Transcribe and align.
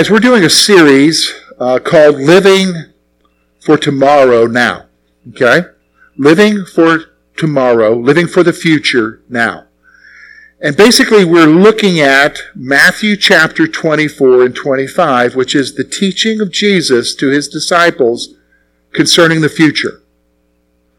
Guys, 0.00 0.10
we're 0.10 0.18
doing 0.18 0.42
a 0.42 0.48
series 0.48 1.30
uh, 1.58 1.78
called 1.78 2.14
Living 2.14 2.72
for 3.60 3.76
Tomorrow 3.76 4.46
Now. 4.46 4.86
Okay? 5.28 5.68
Living 6.16 6.64
for 6.64 7.00
tomorrow, 7.36 7.94
living 7.94 8.26
for 8.26 8.42
the 8.42 8.54
future 8.54 9.20
now. 9.28 9.66
And 10.58 10.74
basically, 10.74 11.26
we're 11.26 11.44
looking 11.44 12.00
at 12.00 12.38
Matthew 12.54 13.14
chapter 13.14 13.68
24 13.68 14.42
and 14.46 14.56
25, 14.56 15.36
which 15.36 15.54
is 15.54 15.74
the 15.74 15.84
teaching 15.84 16.40
of 16.40 16.50
Jesus 16.50 17.14
to 17.16 17.28
his 17.28 17.46
disciples 17.46 18.36
concerning 18.92 19.42
the 19.42 19.50
future. 19.50 20.00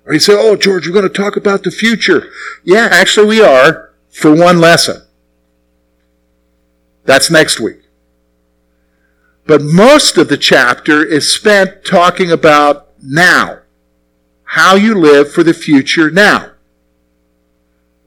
Or 0.05 0.13
you 0.13 0.19
say, 0.19 0.35
oh, 0.37 0.55
George, 0.55 0.85
we're 0.85 0.93
going 0.93 1.11
to 1.11 1.21
talk 1.21 1.35
about 1.35 1.63
the 1.63 1.71
future. 1.71 2.29
Yeah, 2.63 2.87
actually, 2.91 3.25
we 3.25 3.41
are 3.41 3.95
for 4.11 4.31
one 4.31 4.61
lesson. 4.61 5.01
That's 7.05 7.31
next 7.31 7.59
week. 7.59 7.80
But 9.45 9.61
most 9.61 10.17
of 10.17 10.29
the 10.29 10.37
chapter 10.37 11.03
is 11.03 11.33
spent 11.33 11.83
talking 11.83 12.31
about 12.31 12.89
now. 13.01 13.59
How 14.43 14.75
you 14.75 14.95
live 14.95 15.31
for 15.31 15.43
the 15.43 15.53
future 15.53 16.09
now. 16.11 16.51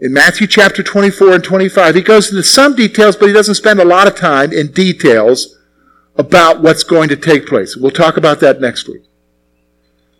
In 0.00 0.12
Matthew 0.12 0.46
chapter 0.46 0.82
24 0.82 1.34
and 1.34 1.44
25, 1.44 1.94
he 1.94 2.02
goes 2.02 2.30
into 2.30 2.42
some 2.42 2.76
details, 2.76 3.16
but 3.16 3.26
he 3.26 3.32
doesn't 3.32 3.54
spend 3.54 3.80
a 3.80 3.84
lot 3.84 4.06
of 4.06 4.14
time 4.14 4.52
in 4.52 4.70
details 4.72 5.58
about 6.16 6.60
what's 6.60 6.82
going 6.82 7.08
to 7.08 7.16
take 7.16 7.46
place. 7.46 7.76
We'll 7.76 7.90
talk 7.90 8.16
about 8.16 8.40
that 8.40 8.60
next 8.60 8.88
week. 8.88 9.02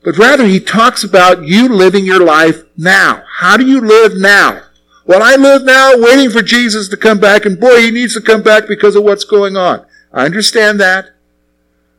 But 0.02 0.18
rather, 0.18 0.46
he 0.46 0.60
talks 0.60 1.04
about 1.04 1.44
you 1.44 1.68
living 1.68 2.04
your 2.04 2.24
life 2.24 2.62
now. 2.76 3.24
How 3.38 3.56
do 3.56 3.66
you 3.66 3.80
live 3.80 4.16
now? 4.16 4.62
Well, 5.06 5.22
I 5.22 5.36
live 5.36 5.64
now 5.64 5.92
waiting 5.96 6.30
for 6.30 6.42
Jesus 6.42 6.88
to 6.88 6.96
come 6.96 7.18
back, 7.18 7.44
and 7.44 7.60
boy, 7.60 7.82
he 7.82 7.90
needs 7.90 8.14
to 8.14 8.20
come 8.20 8.42
back 8.42 8.66
because 8.66 8.96
of 8.96 9.04
what's 9.04 9.24
going 9.24 9.56
on. 9.56 9.84
I 10.12 10.24
understand 10.24 10.78
that. 10.80 11.10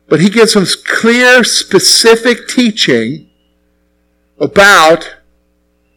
But 0.08 0.22
he 0.22 0.30
gives 0.30 0.53
some 0.53 0.66
clear, 0.86 1.44
specific 1.44 2.48
teaching 2.48 3.30
about 4.39 5.16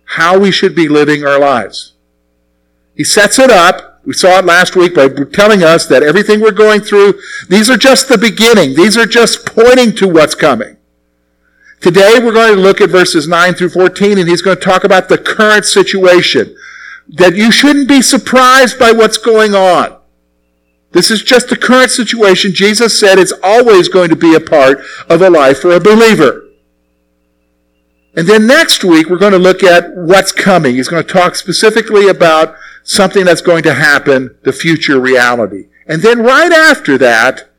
how 0.04 0.38
we 0.38 0.50
should 0.50 0.74
be 0.74 0.88
living 0.88 1.24
our 1.24 1.38
lives. 1.38 1.94
He 2.94 3.04
sets 3.04 3.38
it 3.38 3.50
up. 3.50 4.00
We 4.04 4.14
saw 4.14 4.38
it 4.38 4.46
last 4.46 4.74
week 4.74 4.94
by 4.94 5.08
telling 5.08 5.62
us 5.62 5.86
that 5.86 6.02
everything 6.02 6.40
we're 6.40 6.52
going 6.52 6.80
through, 6.80 7.20
these 7.48 7.68
are 7.68 7.76
just 7.76 8.08
the 8.08 8.16
beginning. 8.16 8.74
These 8.74 8.96
are 8.96 9.04
just 9.04 9.44
pointing 9.44 9.94
to 9.96 10.08
what's 10.08 10.34
coming. 10.34 10.78
Today 11.80 12.14
we're 12.18 12.32
going 12.32 12.56
to 12.56 12.60
look 12.60 12.80
at 12.80 12.90
verses 12.90 13.28
9 13.28 13.54
through 13.54 13.68
14 13.68 14.18
and 14.18 14.28
he's 14.28 14.42
going 14.42 14.56
to 14.56 14.64
talk 14.64 14.82
about 14.82 15.08
the 15.08 15.18
current 15.18 15.66
situation. 15.66 16.56
That 17.08 17.36
you 17.36 17.52
shouldn't 17.52 17.88
be 17.88 18.02
surprised 18.02 18.78
by 18.78 18.92
what's 18.92 19.18
going 19.18 19.54
on. 19.54 19.97
This 20.92 21.10
is 21.10 21.22
just 21.22 21.48
the 21.48 21.56
current 21.56 21.90
situation. 21.90 22.54
Jesus 22.54 22.98
said 22.98 23.18
it's 23.18 23.32
always 23.42 23.88
going 23.88 24.08
to 24.08 24.16
be 24.16 24.34
a 24.34 24.40
part 24.40 24.78
of 25.08 25.20
a 25.20 25.30
life 25.30 25.60
for 25.60 25.72
a 25.72 25.80
believer. 25.80 26.44
And 28.16 28.26
then 28.26 28.46
next 28.46 28.82
week, 28.82 29.08
we're 29.08 29.18
going 29.18 29.32
to 29.32 29.38
look 29.38 29.62
at 29.62 29.94
what's 29.94 30.32
coming. 30.32 30.74
He's 30.74 30.88
going 30.88 31.04
to 31.04 31.12
talk 31.12 31.36
specifically 31.36 32.08
about 32.08 32.56
something 32.82 33.24
that's 33.24 33.42
going 33.42 33.62
to 33.64 33.74
happen, 33.74 34.36
the 34.42 34.52
future 34.52 34.98
reality. 34.98 35.68
And 35.86 36.02
then 36.02 36.20
right 36.22 36.50
after 36.50 36.98
that, 36.98 37.50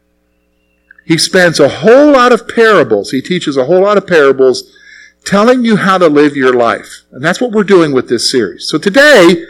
he 1.06 1.18
spends 1.18 1.60
a 1.60 1.70
whole 1.70 2.12
lot 2.12 2.34
of 2.34 2.48
parables. 2.48 3.12
He 3.12 3.22
teaches 3.22 3.58
a 3.58 3.66
whole 3.66 3.82
lot 3.82 3.98
of 3.98 4.06
parables 4.06 4.76
telling 5.24 5.64
you 5.64 5.78
how 5.78 5.98
to 5.98 6.08
live 6.08 6.36
your 6.36 6.54
life. 6.54 7.06
And 7.12 7.24
that's 7.24 7.40
what 7.40 7.52
we're 7.52 7.64
doing 7.64 7.94
with 7.94 8.10
this 8.10 8.30
series. 8.30 8.68
So 8.68 8.78
today, 8.78 9.46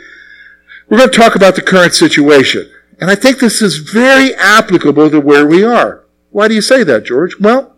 we're 0.90 0.98
going 0.98 1.10
to 1.10 1.18
talk 1.18 1.36
about 1.36 1.56
the 1.56 1.62
current 1.62 1.94
situation. 1.94 2.70
And 3.00 3.10
I 3.10 3.16
think 3.16 3.40
this 3.40 3.62
is 3.62 3.78
very 3.78 4.36
applicable 4.36 5.10
to 5.10 5.22
where 5.22 5.48
we 5.48 5.64
are. 5.64 6.04
Why 6.32 6.48
do 6.48 6.54
you 6.54 6.62
say 6.62 6.84
that, 6.84 7.06
George? 7.06 7.40
Well, 7.40 7.76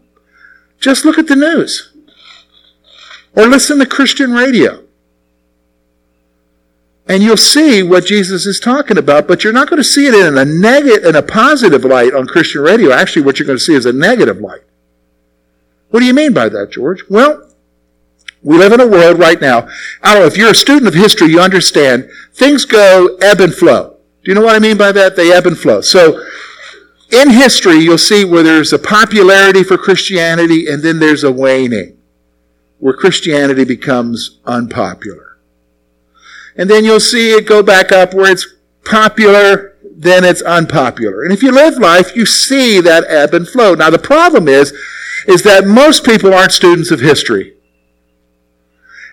just 0.80 1.06
look 1.06 1.18
at 1.18 1.28
the 1.28 1.36
news. 1.36 1.94
Or 3.36 3.48
listen 3.48 3.80
to 3.80 3.86
Christian 3.86 4.32
radio. 4.32 4.84
And 7.08 7.24
you'll 7.24 7.38
see 7.38 7.84
what 7.84 8.06
Jesus 8.06 8.46
is 8.46 8.59
talking 8.59 8.98
about, 8.98 9.28
but 9.28 9.44
you're 9.44 9.54
not 9.54 9.70
going 9.70 9.82
to 9.82 9.84
see 9.84 10.08
it 10.08 10.14
in 10.14 10.38
a 10.38 10.46
negative, 10.46 11.04
in 11.06 11.16
a 11.16 11.22
positive 11.22 11.84
light 11.84 12.14
on 12.14 12.26
Christian 12.26 12.62
radio. 12.62 12.92
Actually, 12.92 13.24
what 13.24 13.38
you're 13.38 13.46
going 13.46 13.58
to 13.58 13.64
see 13.64 13.74
is 13.74 13.86
a 13.86 13.94
negative 13.94 14.38
light. 14.40 14.62
What 15.90 16.00
do 16.00 16.06
you 16.06 16.14
mean 16.14 16.34
by 16.34 16.50
that, 16.50 16.72
George? 16.72 17.03
Well, 17.09 17.50
we 18.44 18.58
live 18.58 18.72
in 18.72 18.80
a 18.80 18.88
world 18.88 19.20
right 19.20 19.40
now. 19.40 19.68
I 20.02 20.14
don't 20.14 20.24
know, 20.24 20.28
if 20.28 20.38
you're 20.38 20.52
a 20.52 20.56
student 20.56 20.88
of 20.88 20.94
history, 20.94 21.30
you 21.30 21.42
understand 21.42 22.09
things 22.34 22.66
go 22.66 23.18
ebb 23.22 23.42
and 23.42 23.53
flow. 23.53 23.91
Do 24.24 24.32
you 24.32 24.36
know 24.36 24.42
what 24.42 24.56
I 24.56 24.59
mean 24.59 24.78
by 24.78 24.92
that? 24.92 25.16
They 25.16 25.32
ebb 25.32 25.48
and 25.48 25.58
flow. 25.58 25.82
So, 25.82 26.24
in 27.12 27.32
history, 27.32 27.78
you'll 27.78 27.98
see 27.98 28.24
where 28.24 28.44
there's 28.44 28.72
a 28.72 28.80
popularity 28.80 29.64
for 29.64 29.78
Christianity 29.78 30.68
and 30.68 30.82
then 30.82 31.00
there's 31.00 31.24
a 31.24 31.32
waning, 31.32 31.98
where 32.80 32.94
Christianity 32.94 33.66
becomes 33.66 34.40
unpopular. 34.46 35.38
And 36.56 36.70
then 36.70 36.86
you'll 36.86 37.00
see 37.00 37.34
it 37.34 37.48
go 37.48 37.64
back 37.64 37.92
up 37.92 38.14
where 38.14 38.32
it's 38.32 38.48
popular, 38.86 39.76
then 39.84 40.24
it's 40.24 40.42
unpopular. 40.42 41.24
And 41.24 41.34
if 41.34 41.44
you 41.44 41.52
live 41.52 41.78
life, 41.78 42.16
you 42.16 42.26
see 42.26 42.80
that 42.82 43.06
ebb 43.08 43.34
and 43.34 43.48
flow. 43.48 43.74
Now, 43.74 43.90
the 43.90 44.00
problem 44.00 44.48
is, 44.48 44.72
is 45.28 45.44
that 45.44 45.66
most 45.66 46.06
people 46.06 46.34
aren't 46.34 46.52
students 46.52 46.92
of 46.92 47.00
history. 47.00 47.56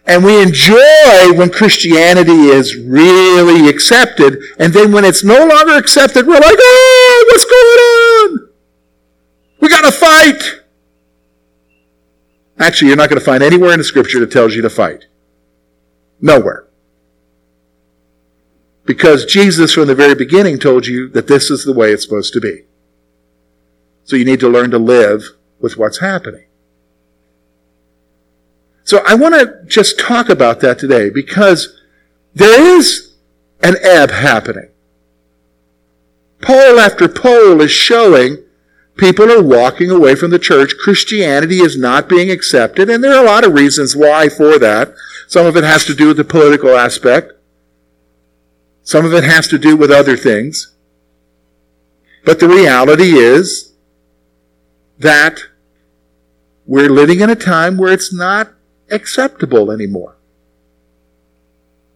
And 0.07 0.25
we 0.25 0.41
enjoy 0.41 1.33
when 1.35 1.51
Christianity 1.51 2.49
is 2.49 2.77
really 2.77 3.69
accepted. 3.69 4.39
And 4.59 4.73
then 4.73 4.93
when 4.93 5.05
it's 5.05 5.23
no 5.23 5.47
longer 5.47 5.77
accepted, 5.77 6.27
we're 6.27 6.35
like, 6.35 6.57
oh, 6.59 7.25
what's 7.31 7.45
going 7.45 8.43
on? 8.43 8.49
We 9.61 9.69
got 9.69 9.83
to 9.83 9.93
fight. 9.93 10.63
Actually, 12.59 12.89
you're 12.89 12.97
not 12.97 13.11
going 13.11 13.21
to 13.21 13.25
find 13.25 13.43
anywhere 13.43 13.73
in 13.73 13.79
the 13.79 13.85
scripture 13.85 14.21
that 14.21 14.33
tells 14.33 14.55
you 14.55 14.63
to 14.63 14.71
fight. 14.71 15.07
Nowhere. 16.21 16.67
Because 18.85 19.27
Jesus, 19.27 19.75
from 19.75 19.87
the 19.87 19.95
very 19.95 20.15
beginning, 20.15 20.59
told 20.59 20.87
you 20.87 21.09
that 21.11 21.27
this 21.27 21.51
is 21.51 21.65
the 21.65 21.75
way 21.75 21.93
it's 21.93 22.05
supposed 22.05 22.33
to 22.33 22.41
be. 22.41 22.65
So 24.05 24.17
you 24.17 24.25
need 24.25 24.41
to 24.41 24.49
learn 24.49 24.71
to 24.71 24.79
live 24.79 25.37
with 25.61 25.77
what's 25.77 25.99
happening. 25.99 26.48
So 28.89 29.03
I 29.05 29.17
want 29.17 29.35
to 29.35 29.67
just 29.67 29.99
talk 29.99 30.31
about 30.31 30.61
that 30.61 30.79
today 30.79 31.11
because 31.11 31.79
there 32.35 32.79
is 32.79 33.17
an 33.63 33.77
ebb 33.83 34.11
happening. 34.11 34.71
Poll 36.41 36.81
after 36.81 37.07
poll 37.07 37.61
is 37.61 37.71
showing 37.71 38.39
people 38.97 39.31
are 39.31 39.43
walking 39.43 39.91
away 39.91 40.15
from 40.15 40.31
the 40.31 40.39
church. 40.39 40.73
Christianity 40.83 41.59
is 41.59 41.77
not 41.77 42.09
being 42.09 42.31
accepted, 42.31 42.89
and 42.89 43.05
there 43.05 43.13
are 43.13 43.23
a 43.23 43.27
lot 43.27 43.45
of 43.45 43.53
reasons 43.53 43.95
why 43.95 44.31
for 44.31 44.59
that. 44.59 44.95
Some 45.27 45.45
of 45.45 45.55
it 45.55 45.65
has 45.65 45.85
to 45.85 45.95
do 45.95 46.07
with 46.09 46.17
the 46.17 46.25
political 46.25 46.75
aspect. 46.75 47.33
Some 48.85 49.05
of 49.05 49.13
it 49.13 49.23
has 49.23 49.49
to 49.49 49.59
do 49.59 49.77
with 49.77 49.91
other 49.91 50.17
things. 50.17 50.75
But 52.25 52.41
the 52.41 52.49
reality 52.49 53.19
is 53.19 53.75
that 54.99 55.41
we're 56.65 56.89
living 56.89 57.21
in 57.21 57.29
a 57.29 57.37
time 57.37 57.77
where 57.77 57.93
it's 57.93 58.15
not 58.15 58.55
acceptable 58.91 59.71
anymore. 59.71 60.17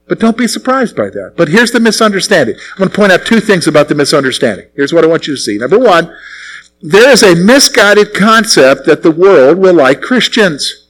But 0.08 0.18
don't 0.18 0.36
be 0.36 0.48
surprised 0.48 0.94
by 0.96 1.10
that. 1.10 1.34
But 1.36 1.48
here's 1.48 1.70
the 1.70 1.80
misunderstanding. 1.80 2.56
I'm 2.56 2.78
going 2.78 2.90
to 2.90 2.96
point 2.96 3.12
out 3.12 3.24
two 3.24 3.40
things 3.40 3.66
about 3.66 3.88
the 3.88 3.94
misunderstanding. 3.94 4.66
Here's 4.74 4.92
what 4.92 5.04
I 5.04 5.06
want 5.06 5.26
you 5.26 5.34
to 5.34 5.40
see. 5.40 5.58
Number 5.58 5.78
one, 5.78 6.14
there 6.82 7.10
is 7.10 7.22
a 7.22 7.36
misguided 7.36 8.12
concept 8.12 8.86
that 8.86 9.02
the 9.02 9.10
world 9.10 9.58
will 9.58 9.74
like 9.74 10.02
Christians. 10.02 10.88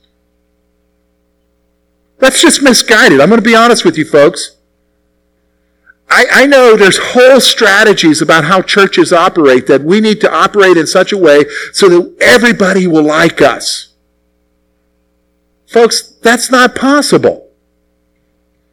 That's 2.19 2.41
just 2.41 2.63
misguided. 2.63 3.21
I'm 3.21 3.29
going 3.29 3.41
to 3.41 3.45
be 3.45 3.55
honest 3.55 3.85
with 3.85 3.99
you, 3.99 4.05
folks. 4.05 4.57
I, 6.09 6.27
I, 6.31 6.47
know 6.47 6.77
there's 6.77 6.99
whole 6.99 7.41
strategies 7.41 8.21
about 8.21 8.45
how 8.45 8.61
churches 8.61 9.13
operate 9.13 9.67
that 9.69 9.83
we 9.83 10.01
need 10.01 10.21
to 10.21 10.33
operate 10.33 10.77
in 10.77 10.87
such 10.87 11.11
a 11.11 11.17
way 11.17 11.45
so 11.73 11.89
that 11.89 12.17
everybody 12.21 12.87
will 12.87 13.03
like 13.03 13.41
us. 13.41 13.92
Folks, 15.73 16.03
that's 16.23 16.51
not 16.51 16.75
possible. 16.75 17.49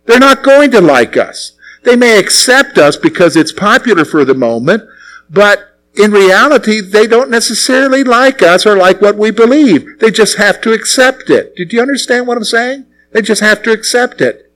They're 0.05 0.19
not 0.19 0.43
going 0.43 0.71
to 0.71 0.81
like 0.81 1.15
us. 1.15 1.53
They 1.83 1.95
may 1.95 2.19
accept 2.19 2.77
us 2.77 2.97
because 2.97 3.37
it's 3.37 3.53
popular 3.53 4.03
for 4.03 4.25
the 4.25 4.33
moment, 4.33 4.83
but 5.29 5.77
in 5.95 6.11
reality, 6.11 6.81
they 6.81 7.07
don't 7.07 7.29
necessarily 7.29 8.03
like 8.03 8.41
us 8.41 8.65
or 8.65 8.75
like 8.75 9.01
what 9.01 9.17
we 9.17 9.31
believe. 9.31 9.99
They 9.99 10.11
just 10.11 10.37
have 10.37 10.59
to 10.61 10.73
accept 10.73 11.29
it. 11.29 11.55
Did 11.55 11.71
you 11.71 11.81
understand 11.81 12.27
what 12.27 12.37
I'm 12.37 12.43
saying? 12.43 12.85
They 13.11 13.21
just 13.21 13.41
have 13.41 13.63
to 13.63 13.71
accept 13.71 14.19
it. 14.19 14.51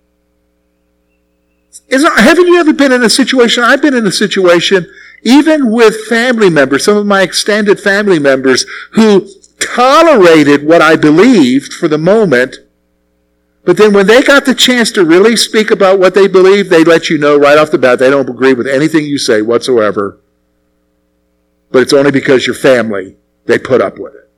Isn't, 1.88 2.20
haven't 2.20 2.48
you 2.48 2.60
ever 2.60 2.74
been 2.74 2.92
in 2.92 3.04
a 3.04 3.10
situation? 3.10 3.64
I've 3.64 3.82
been 3.82 3.96
in 3.96 4.06
a 4.06 4.12
situation, 4.12 4.86
even 5.24 5.72
with 5.72 6.08
family 6.08 6.50
members, 6.50 6.86
some 6.86 6.98
of 6.98 7.06
my 7.06 7.22
extended 7.22 7.80
family 7.80 8.20
members, 8.20 8.66
who 8.92 9.28
tolerated 9.64 10.66
what 10.66 10.82
I 10.82 10.96
believed 10.96 11.74
for 11.74 11.88
the 11.88 11.98
moment, 11.98 12.58
but 13.66 13.78
then 13.78 13.94
when 13.94 14.08
they 14.08 14.22
got 14.22 14.46
the 14.46 14.54
chance 14.56 14.92
to 14.92 15.06
really 15.06 15.36
speak 15.36 15.72
about 15.72 16.00
what 16.00 16.14
they 16.14 16.28
believe, 16.28 16.70
they 16.70 16.84
let 16.84 17.10
you 17.10 17.18
know 17.18 17.38
right 17.38 17.58
off 17.58 17.72
the 17.72 17.78
bat 17.78 18.00
they 18.00 18.10
don't 18.10 18.30
agree 18.30 18.54
with 18.54 18.68
anything 18.68 19.06
you 19.06 19.18
say 19.18 19.42
whatsoever. 19.42 20.20
but 21.72 21.82
it's 21.82 21.94
only 21.94 22.12
because 22.12 22.46
your 22.46 22.56
family, 22.56 23.18
they 23.46 23.58
put 23.58 23.82
up 23.82 23.98
with 23.98 24.14
it. 24.14 24.30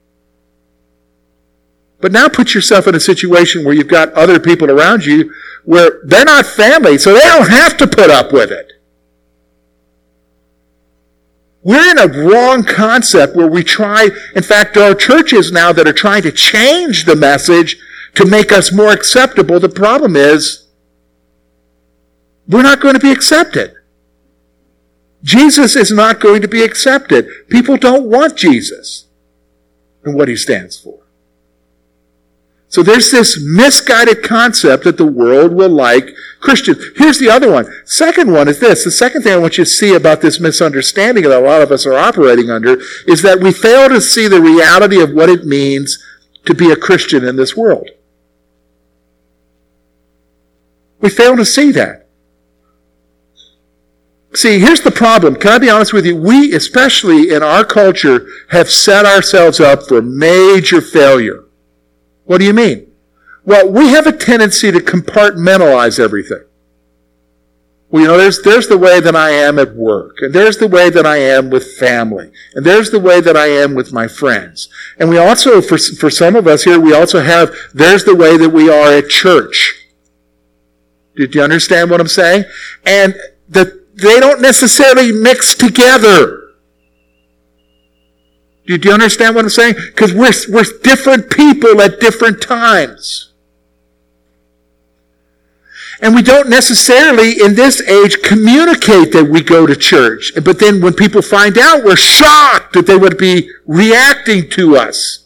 But 2.00 2.14
now 2.14 2.30
put 2.30 2.54
yourself 2.54 2.88
in 2.88 2.96
a 2.96 3.00
situation 3.00 3.66
where 3.66 3.74
you've 3.74 3.90
got 3.90 4.14
other 4.14 4.40
people 4.40 4.72
around 4.72 5.06
you 5.06 5.34
where 5.66 6.00
they're 6.06 6.24
not 6.24 6.46
family, 6.46 6.98
so 6.98 7.14
they 7.14 7.20
don't 7.20 7.50
have 7.50 7.76
to 7.78 7.88
put 7.88 8.10
up 8.10 8.32
with 8.32 8.52
it. 8.52 8.72
We're 11.66 11.90
in 11.90 11.98
a 11.98 12.08
wrong 12.08 12.64
concept 12.64 13.36
where 13.36 13.48
we 13.48 13.64
try, 13.64 14.10
in 14.36 14.44
fact, 14.44 14.76
there 14.76 14.92
are 14.92 14.94
churches 14.94 15.52
now 15.52 15.74
that 15.74 15.88
are 15.88 15.94
trying 15.94 16.22
to 16.22 16.32
change 16.32 17.06
the 17.06 17.16
message 17.16 17.78
to 18.14 18.24
make 18.24 18.52
us 18.52 18.72
more 18.72 18.92
acceptable. 18.92 19.60
The 19.60 19.68
problem 19.68 20.16
is, 20.16 20.68
we're 22.48 22.62
not 22.62 22.82
going 22.82 22.94
to 22.94 23.00
be 23.00 23.12
accepted. 23.12 23.74
Jesus 25.24 25.76
is 25.76 25.92
not 25.92 26.20
going 26.20 26.44
to 26.44 26.48
be 26.48 26.62
accepted. 26.62 27.28
People 27.50 27.78
don't 27.78 28.12
want 28.12 28.38
Jesus 28.38 29.08
and 30.04 30.14
what 30.14 30.28
he 30.28 30.36
stands 30.36 30.78
for. 30.78 31.00
So 32.68 32.84
there's 32.84 33.12
this 33.12 33.40
misguided 33.42 34.24
concept 34.24 34.84
that 34.84 34.98
the 34.98 35.06
world 35.06 35.54
will 35.54 35.70
like 35.70 36.10
Christians. 36.40 36.78
Here's 36.96 37.20
the 37.20 37.30
other 37.30 37.52
one. 37.52 37.66
Second 37.86 38.32
one 38.32 38.48
is 38.48 38.60
this. 38.60 38.84
The 38.84 38.92
second 38.92 39.22
thing 39.22 39.34
I 39.34 39.38
want 39.38 39.58
you 39.58 39.64
to 39.64 39.70
see 39.70 39.94
about 39.94 40.22
this 40.22 40.40
misunderstanding 40.40 41.24
that 41.24 41.40
a 41.40 41.40
lot 41.40 41.62
of 41.62 41.72
us 41.72 41.86
are 41.86 41.94
operating 41.94 42.50
under 42.50 42.78
is 43.08 43.22
that 43.22 43.40
we 43.40 43.52
fail 43.52 43.90
to 43.90 44.02
see 44.02 44.28
the 44.28 44.42
reality 44.42 45.00
of 45.02 45.14
what 45.14 45.30
it 45.30 45.46
means 45.46 46.04
to 46.46 46.54
be 46.54 46.72
a 46.72 46.76
Christian 46.76 47.24
in 47.24 47.36
this 47.36 47.56
world. 47.56 47.90
We 51.00 51.10
fail 51.10 51.38
to 51.38 51.46
see 51.46 51.72
that. 51.72 52.08
See, 54.34 54.60
here's 54.60 54.82
the 54.82 54.92
problem. 54.92 55.38
Can 55.38 55.54
I 55.54 55.58
be 55.60 55.70
honest 55.70 55.94
with 55.94 56.06
you? 56.06 56.18
We, 56.18 56.54
especially 56.54 57.34
in 57.34 57.42
our 57.42 57.64
culture, 57.64 58.28
have 58.50 58.70
set 58.70 59.06
ourselves 59.06 59.62
up 59.62 59.84
for 59.84 60.02
major 60.02 60.82
failure. 60.82 61.45
What 62.26 62.40
do 62.40 62.46
you 62.46 62.54
mean? 62.54 62.92
Well, 63.46 63.70
we 63.70 63.90
have 63.90 64.08
a 64.08 64.12
tendency 64.12 64.72
to 64.72 64.80
compartmentalize 64.80 66.00
everything. 66.00 66.44
Well, 67.90 68.02
you 68.02 68.08
know, 68.08 68.18
there's, 68.18 68.42
there's 68.42 68.68
the 68.68 68.78
way 68.78 69.00
that 69.00 69.16
I 69.16 69.30
am 69.30 69.60
at 69.60 69.76
work, 69.76 70.18
and 70.22 70.34
there's 70.34 70.58
the 70.58 70.68
way 70.68 70.90
that 70.90 71.06
I 71.06 71.18
am 71.18 71.50
with 71.50 71.78
family, 71.78 72.32
and 72.56 72.66
there's 72.66 72.90
the 72.90 73.00
way 73.00 73.22
that 73.22 73.38
I 73.38 73.48
am 73.48 73.76
with 73.76 73.94
my 73.94 74.08
friends. 74.08 74.68
And 74.98 75.08
we 75.08 75.18
also, 75.18 75.62
for, 75.62 75.78
for 75.78 76.10
some 76.10 76.36
of 76.36 76.48
us 76.48 76.64
here, 76.64 76.80
we 76.80 76.94
also 76.94 77.22
have, 77.22 77.56
there's 77.74 78.04
the 78.04 78.16
way 78.16 78.38
that 78.38 78.50
we 78.50 78.70
are 78.70 78.92
at 78.92 79.10
church. 79.10 79.86
Did 81.16 81.36
you 81.36 81.44
understand 81.44 81.90
what 81.92 82.02
I'm 82.02 82.08
saying? 82.08 82.46
And 82.86 83.16
that 83.50 83.96
they 83.96 84.20
don't 84.20 84.42
necessarily 84.42 85.12
mix 85.12 85.54
together. 85.54 86.45
Do 88.66 88.80
you 88.84 88.92
understand 88.92 89.36
what 89.36 89.46
I'm 89.46 89.50
saying? 89.50 89.76
Because 89.76 90.14
we're, 90.14 90.32
we're 90.50 90.66
different 90.82 91.30
people 91.30 91.82
at 91.82 92.00
different 92.00 92.42
times. 92.42 93.32
And 96.02 96.14
we 96.14 96.22
don't 96.22 96.50
necessarily, 96.50 97.42
in 97.42 97.56
this 97.56 97.82
age, 97.82 98.22
communicate 98.22 99.14
that 99.14 99.28
we 99.30 99.42
go 99.42 99.66
to 99.66 99.76
church. 99.76 100.34
But 100.44 100.60
then 100.60 100.82
when 100.82 100.94
people 100.94 101.22
find 101.22 101.58
out, 101.58 101.84
we're 101.84 101.96
shocked 101.96 102.74
that 102.74 102.86
they 102.88 102.98
would 102.98 103.18
be 103.18 103.50
reacting 103.66 104.50
to 104.52 104.76
us. 104.76 105.26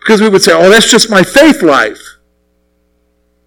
Because 0.00 0.20
we 0.20 0.28
would 0.28 0.42
say, 0.42 0.52
oh, 0.52 0.68
that's 0.68 0.90
just 0.90 1.08
my 1.08 1.22
faith 1.22 1.62
life. 1.62 2.00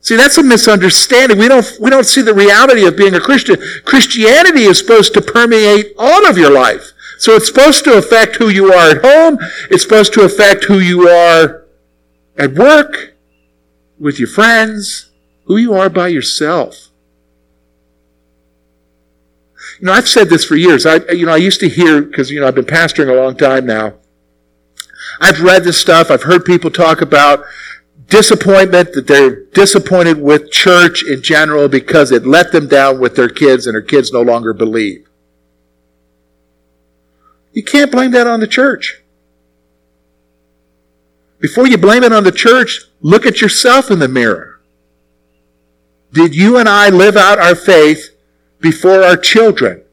See, 0.01 0.15
that's 0.15 0.37
a 0.37 0.43
misunderstanding. 0.43 1.37
We 1.37 1.47
don't, 1.47 1.69
we 1.79 1.89
don't 1.89 2.05
see 2.05 2.21
the 2.21 2.33
reality 2.33 2.85
of 2.85 2.97
being 2.97 3.13
a 3.13 3.19
Christian. 3.19 3.57
Christianity 3.85 4.63
is 4.63 4.79
supposed 4.79 5.13
to 5.13 5.21
permeate 5.21 5.93
all 5.97 6.25
of 6.25 6.37
your 6.37 6.51
life. 6.51 6.93
So 7.19 7.33
it's 7.33 7.47
supposed 7.47 7.83
to 7.83 7.97
affect 7.97 8.37
who 8.37 8.47
you 8.47 8.73
are 8.73 8.91
at 8.91 9.03
home. 9.03 9.37
It's 9.69 9.83
supposed 9.83 10.13
to 10.13 10.21
affect 10.21 10.63
who 10.63 10.79
you 10.79 11.07
are 11.09 11.65
at 12.37 12.53
work, 12.53 13.13
with 13.99 14.17
your 14.17 14.29
friends, 14.29 15.11
who 15.43 15.57
you 15.57 15.73
are 15.73 15.89
by 15.89 16.07
yourself. 16.07 16.87
You 19.79 19.87
know, 19.87 19.91
I've 19.91 20.07
said 20.07 20.29
this 20.29 20.45
for 20.45 20.55
years. 20.55 20.85
I, 20.85 21.01
you 21.11 21.25
know, 21.25 21.33
I 21.33 21.37
used 21.37 21.59
to 21.59 21.67
hear, 21.67 22.01
because, 22.01 22.31
you 22.31 22.39
know, 22.39 22.47
I've 22.47 22.55
been 22.55 22.63
pastoring 22.63 23.09
a 23.09 23.21
long 23.21 23.35
time 23.35 23.65
now. 23.65 23.95
I've 25.19 25.41
read 25.41 25.65
this 25.65 25.77
stuff. 25.77 26.09
I've 26.09 26.23
heard 26.23 26.45
people 26.45 26.71
talk 26.71 27.01
about 27.01 27.43
disappointment, 28.07 28.93
that 28.93 29.07
they're 29.07 29.43
disappointed 29.47 30.21
with 30.21 30.51
church 30.51 31.03
in 31.03 31.21
general 31.21 31.67
because 31.67 32.13
it 32.13 32.25
let 32.25 32.53
them 32.53 32.69
down 32.69 33.01
with 33.01 33.17
their 33.17 33.29
kids 33.29 33.67
and 33.67 33.73
their 33.75 33.81
kids 33.81 34.13
no 34.13 34.21
longer 34.21 34.53
believe. 34.53 35.08
You 37.53 37.63
can't 37.63 37.91
blame 37.91 38.11
that 38.11 38.27
on 38.27 38.39
the 38.39 38.47
church. 38.47 39.01
Before 41.39 41.67
you 41.67 41.77
blame 41.77 42.03
it 42.03 42.13
on 42.13 42.23
the 42.23 42.31
church, 42.31 42.81
look 43.01 43.25
at 43.25 43.41
yourself 43.41 43.89
in 43.89 43.99
the 43.99 44.07
mirror. 44.07 44.59
Did 46.11 46.35
you 46.35 46.57
and 46.57 46.67
I 46.67 46.89
live 46.89 47.15
out 47.15 47.39
our 47.39 47.55
faith 47.55 48.09
before 48.59 49.03
our 49.03 49.15
children? 49.15 49.83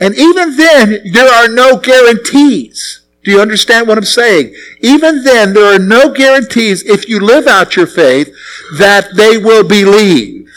And 0.00 0.16
even 0.16 0.56
then, 0.56 1.00
there 1.12 1.28
are 1.28 1.48
no 1.48 1.76
guarantees. 1.76 3.00
Do 3.24 3.32
you 3.32 3.40
understand 3.40 3.88
what 3.88 3.98
I'm 3.98 4.04
saying? 4.04 4.54
Even 4.80 5.24
then, 5.24 5.52
there 5.52 5.74
are 5.74 5.78
no 5.78 6.12
guarantees 6.12 6.84
if 6.84 7.08
you 7.08 7.20
live 7.20 7.46
out 7.46 7.76
your 7.76 7.86
faith 7.86 8.34
that 8.78 9.08
they 9.16 9.36
will 9.36 9.66
believe. 9.66 10.48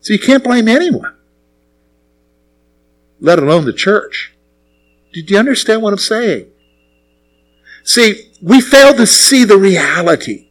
So 0.00 0.14
you 0.14 0.18
can't 0.18 0.42
blame 0.42 0.68
anyone 0.68 1.15
let 3.20 3.38
alone 3.38 3.64
the 3.64 3.72
church. 3.72 4.34
Did 5.12 5.30
you 5.30 5.38
understand 5.38 5.82
what 5.82 5.92
I'm 5.92 5.98
saying? 5.98 6.50
See, 7.84 8.32
we 8.42 8.60
fail 8.60 8.94
to 8.94 9.06
see 9.06 9.44
the 9.44 9.56
reality 9.56 10.48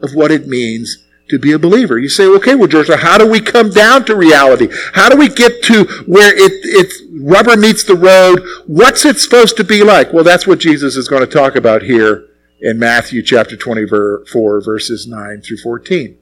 of 0.00 0.14
what 0.14 0.30
it 0.30 0.46
means 0.46 1.04
to 1.28 1.38
be 1.38 1.52
a 1.52 1.58
believer. 1.58 1.98
You 1.98 2.08
say, 2.08 2.26
okay, 2.26 2.54
well, 2.54 2.68
George, 2.68 2.88
how 2.88 3.18
do 3.18 3.28
we 3.28 3.40
come 3.40 3.70
down 3.70 4.04
to 4.06 4.16
reality? 4.16 4.68
How 4.92 5.08
do 5.08 5.16
we 5.16 5.28
get 5.28 5.62
to 5.64 5.84
where 6.06 6.32
it, 6.34 6.52
it 6.64 6.92
rubber 7.20 7.56
meets 7.56 7.84
the 7.84 7.96
road? 7.96 8.42
What's 8.66 9.04
it 9.04 9.18
supposed 9.18 9.56
to 9.56 9.64
be 9.64 9.82
like? 9.82 10.12
Well, 10.12 10.24
that's 10.24 10.46
what 10.46 10.60
Jesus 10.60 10.96
is 10.96 11.08
going 11.08 11.22
to 11.22 11.26
talk 11.26 11.56
about 11.56 11.82
here 11.82 12.28
in 12.60 12.78
Matthew 12.78 13.22
chapter 13.22 13.56
24, 13.56 14.62
verses 14.62 15.06
9 15.06 15.42
through 15.42 15.58
14. 15.58 16.16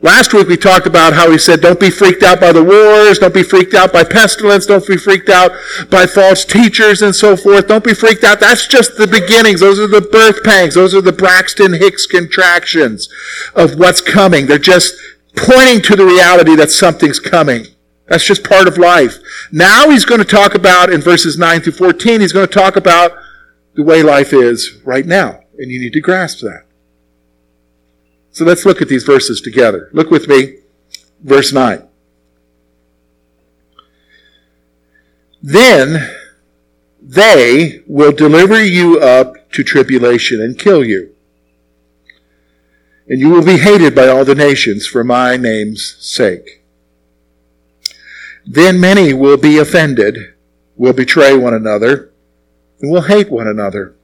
Last 0.00 0.32
week 0.32 0.48
we 0.48 0.56
talked 0.56 0.86
about 0.86 1.12
how 1.12 1.30
he 1.30 1.38
said, 1.38 1.60
don't 1.60 1.80
be 1.80 1.90
freaked 1.90 2.22
out 2.22 2.40
by 2.40 2.52
the 2.52 2.62
wars, 2.62 3.18
don't 3.18 3.34
be 3.34 3.42
freaked 3.42 3.74
out 3.74 3.92
by 3.92 4.04
pestilence, 4.04 4.66
don't 4.66 4.86
be 4.86 4.96
freaked 4.96 5.28
out 5.28 5.50
by 5.90 6.06
false 6.06 6.44
teachers 6.44 7.02
and 7.02 7.14
so 7.14 7.36
forth. 7.36 7.66
Don't 7.66 7.84
be 7.84 7.94
freaked 7.94 8.24
out. 8.24 8.40
That's 8.40 8.66
just 8.66 8.96
the 8.96 9.06
beginnings. 9.06 9.60
Those 9.60 9.78
are 9.78 9.88
the 9.88 10.00
birth 10.00 10.44
pangs. 10.44 10.74
Those 10.74 10.94
are 10.94 11.00
the 11.00 11.12
Braxton 11.12 11.74
Hicks 11.74 12.06
contractions 12.06 13.08
of 13.54 13.78
what's 13.78 14.00
coming. 14.00 14.46
They're 14.46 14.58
just 14.58 14.94
pointing 15.36 15.82
to 15.82 15.96
the 15.96 16.06
reality 16.06 16.54
that 16.56 16.70
something's 16.70 17.18
coming. 17.18 17.66
That's 18.06 18.24
just 18.24 18.44
part 18.44 18.68
of 18.68 18.78
life. 18.78 19.16
Now 19.50 19.90
he's 19.90 20.04
going 20.04 20.20
to 20.20 20.26
talk 20.26 20.54
about, 20.54 20.90
in 20.90 21.00
verses 21.00 21.36
9 21.36 21.60
through 21.60 21.72
14, 21.72 22.20
he's 22.20 22.32
going 22.32 22.46
to 22.46 22.52
talk 22.52 22.76
about 22.76 23.12
the 23.74 23.82
way 23.82 24.02
life 24.02 24.32
is 24.32 24.80
right 24.84 25.04
now. 25.04 25.40
And 25.58 25.70
you 25.70 25.80
need 25.80 25.92
to 25.94 26.00
grasp 26.00 26.40
that. 26.40 26.65
So 28.36 28.44
let's 28.44 28.66
look 28.66 28.82
at 28.82 28.88
these 28.88 29.04
verses 29.04 29.40
together. 29.40 29.88
Look 29.94 30.10
with 30.10 30.28
me, 30.28 30.58
verse 31.22 31.54
9. 31.54 31.82
Then 35.42 36.14
they 37.00 37.80
will 37.86 38.12
deliver 38.12 38.62
you 38.62 39.00
up 39.00 39.50
to 39.52 39.64
tribulation 39.64 40.42
and 40.42 40.58
kill 40.58 40.84
you. 40.84 41.14
And 43.08 43.20
you 43.20 43.30
will 43.30 43.42
be 43.42 43.56
hated 43.56 43.94
by 43.94 44.08
all 44.08 44.26
the 44.26 44.34
nations 44.34 44.86
for 44.86 45.02
my 45.02 45.38
name's 45.38 45.96
sake. 45.98 46.62
Then 48.44 48.78
many 48.78 49.14
will 49.14 49.38
be 49.38 49.56
offended, 49.56 50.34
will 50.76 50.92
betray 50.92 51.34
one 51.34 51.54
another, 51.54 52.12
and 52.82 52.90
will 52.90 53.04
hate 53.04 53.30
one 53.30 53.46
another. 53.46 53.95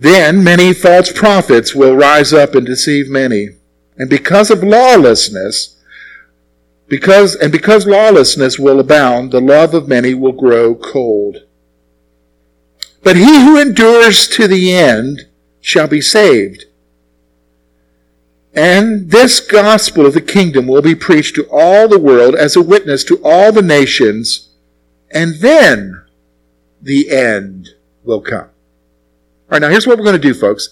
Then 0.00 0.44
many 0.44 0.72
false 0.72 1.10
prophets 1.10 1.74
will 1.74 1.96
rise 1.96 2.32
up 2.32 2.54
and 2.54 2.64
deceive 2.64 3.08
many. 3.08 3.48
And 3.96 4.08
because 4.08 4.48
of 4.48 4.62
lawlessness, 4.62 5.76
because, 6.86 7.34
and 7.34 7.50
because 7.50 7.84
lawlessness 7.84 8.60
will 8.60 8.78
abound, 8.78 9.32
the 9.32 9.40
love 9.40 9.74
of 9.74 9.88
many 9.88 10.14
will 10.14 10.32
grow 10.32 10.76
cold. 10.76 11.38
But 13.02 13.16
he 13.16 13.42
who 13.42 13.60
endures 13.60 14.28
to 14.28 14.46
the 14.46 14.72
end 14.72 15.26
shall 15.60 15.88
be 15.88 16.00
saved. 16.00 16.66
And 18.54 19.10
this 19.10 19.40
gospel 19.40 20.06
of 20.06 20.14
the 20.14 20.20
kingdom 20.20 20.68
will 20.68 20.82
be 20.82 20.94
preached 20.94 21.34
to 21.34 21.48
all 21.50 21.88
the 21.88 21.98
world 21.98 22.36
as 22.36 22.54
a 22.54 22.62
witness 22.62 23.02
to 23.04 23.20
all 23.24 23.50
the 23.50 23.62
nations, 23.62 24.50
and 25.10 25.34
then 25.40 26.04
the 26.80 27.10
end 27.10 27.70
will 28.04 28.20
come. 28.20 28.50
All 29.50 29.56
right, 29.56 29.62
now 29.62 29.70
here's 29.70 29.86
what 29.86 29.96
we're 29.96 30.04
going 30.04 30.20
to 30.20 30.28
do, 30.28 30.34
folks. 30.34 30.68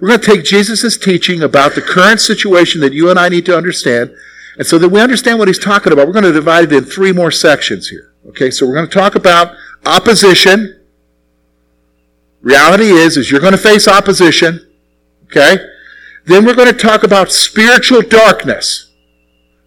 We're 0.00 0.08
going 0.08 0.20
to 0.20 0.26
take 0.26 0.44
Jesus' 0.44 0.98
teaching 0.98 1.42
about 1.42 1.74
the 1.74 1.80
current 1.80 2.20
situation 2.20 2.82
that 2.82 2.92
you 2.92 3.08
and 3.08 3.18
I 3.18 3.30
need 3.30 3.46
to 3.46 3.56
understand, 3.56 4.14
And 4.58 4.66
so 4.66 4.76
that 4.78 4.88
we 4.88 5.00
understand 5.00 5.38
what 5.38 5.48
he's 5.48 5.58
talking 5.58 5.92
about, 5.92 6.06
we're 6.06 6.12
going 6.12 6.24
to 6.24 6.32
divide 6.32 6.64
it 6.64 6.72
in 6.72 6.84
three 6.84 7.12
more 7.12 7.30
sections 7.30 7.88
here. 7.88 8.12
Okay, 8.28 8.50
so 8.50 8.66
we're 8.66 8.74
going 8.74 8.88
to 8.88 8.92
talk 8.92 9.14
about 9.14 9.54
opposition. 9.86 10.80
Reality 12.42 12.90
is, 12.90 13.16
is 13.16 13.30
you're 13.30 13.40
going 13.40 13.52
to 13.52 13.58
face 13.58 13.88
opposition. 13.88 14.68
Okay? 15.26 15.64
Then 16.26 16.44
we're 16.44 16.54
going 16.54 16.72
to 16.72 16.78
talk 16.78 17.04
about 17.04 17.32
spiritual 17.32 18.02
darkness. 18.02 18.92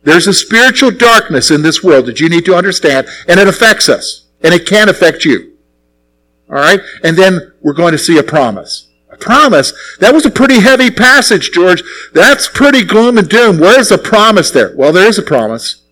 There's 0.04 0.28
a 0.28 0.34
spiritual 0.34 0.92
darkness 0.92 1.50
in 1.50 1.62
this 1.62 1.84
world 1.84 2.06
that 2.08 2.20
you 2.20 2.28
need 2.28 2.46
to 2.46 2.56
understand, 2.56 3.08
and 3.28 3.40
it 3.40 3.48
affects 3.48 3.88
us. 3.88 4.28
And 4.44 4.54
it 4.54 4.68
can 4.68 4.90
affect 4.90 5.24
you. 5.24 5.51
Alright? 6.52 6.82
And 7.04 7.18
then 7.18 7.54
we're 7.62 7.74
going 7.74 7.94
to 7.94 7.98
see 7.98 8.18
a 8.18 8.24
promise. 8.24 8.90
A 9.10 9.18
promise? 9.18 9.74
That 10.00 10.14
was 10.14 10.26
a 10.26 10.32
pretty 10.32 10.60
heavy 10.60 10.92
passage, 10.92 11.52
George. 11.52 11.82
That's 12.14 12.50
pretty 12.50 12.84
gloom 12.84 13.18
and 13.18 13.30
doom. 13.30 13.58
Where's 13.58 13.90
the 13.90 13.98
promise 13.98 14.52
there? 14.52 14.76
Well, 14.76 14.92
there 14.92 15.08
is 15.08 15.18
a 15.18 15.24
promise. 15.24 15.84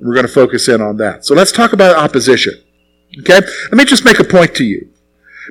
We're 0.00 0.14
going 0.14 0.26
to 0.26 0.32
focus 0.32 0.68
in 0.68 0.80
on 0.80 0.96
that. 0.98 1.26
So 1.26 1.34
let's 1.34 1.52
talk 1.52 1.72
about 1.72 1.96
opposition. 1.96 2.54
Okay? 3.20 3.40
Let 3.40 3.74
me 3.74 3.84
just 3.84 4.04
make 4.04 4.20
a 4.20 4.24
point 4.24 4.54
to 4.56 4.64
you. 4.64 4.88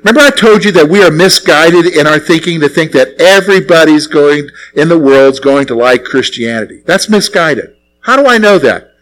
Remember 0.04 0.22
I 0.22 0.30
told 0.30 0.64
you 0.64 0.72
that 0.74 0.90
we 0.90 1.04
are 1.04 1.12
misguided 1.12 1.88
in 1.88 2.06
our 2.06 2.20
thinking 2.20 2.60
to 2.60 2.70
think 2.70 2.92
that 2.92 3.20
everybody's 3.20 4.08
going 4.08 4.50
in 4.76 4.90
the 4.90 5.00
world's 5.00 5.40
going 5.40 5.66
to 5.68 5.76
like 5.76 6.04
Christianity. 6.04 6.84
That's 6.86 7.10
misguided. 7.10 7.76
How 8.02 8.16
do 8.16 8.28
I 8.28 8.38
know 8.38 8.60
that? 8.60 8.94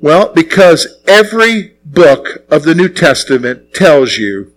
Well, 0.00 0.32
because 0.32 1.00
every 1.06 1.71
book 1.92 2.44
of 2.50 2.62
the 2.62 2.74
New 2.74 2.88
Testament 2.88 3.74
tells 3.74 4.16
you 4.16 4.52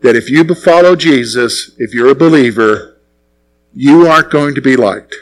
that 0.00 0.16
if 0.16 0.30
you 0.30 0.44
follow 0.54 0.94
Jesus, 0.96 1.72
if 1.78 1.94
you're 1.94 2.10
a 2.10 2.14
believer, 2.14 2.98
you 3.74 4.06
aren't 4.06 4.30
going 4.30 4.54
to 4.54 4.60
be 4.60 4.76
liked. 4.76 5.14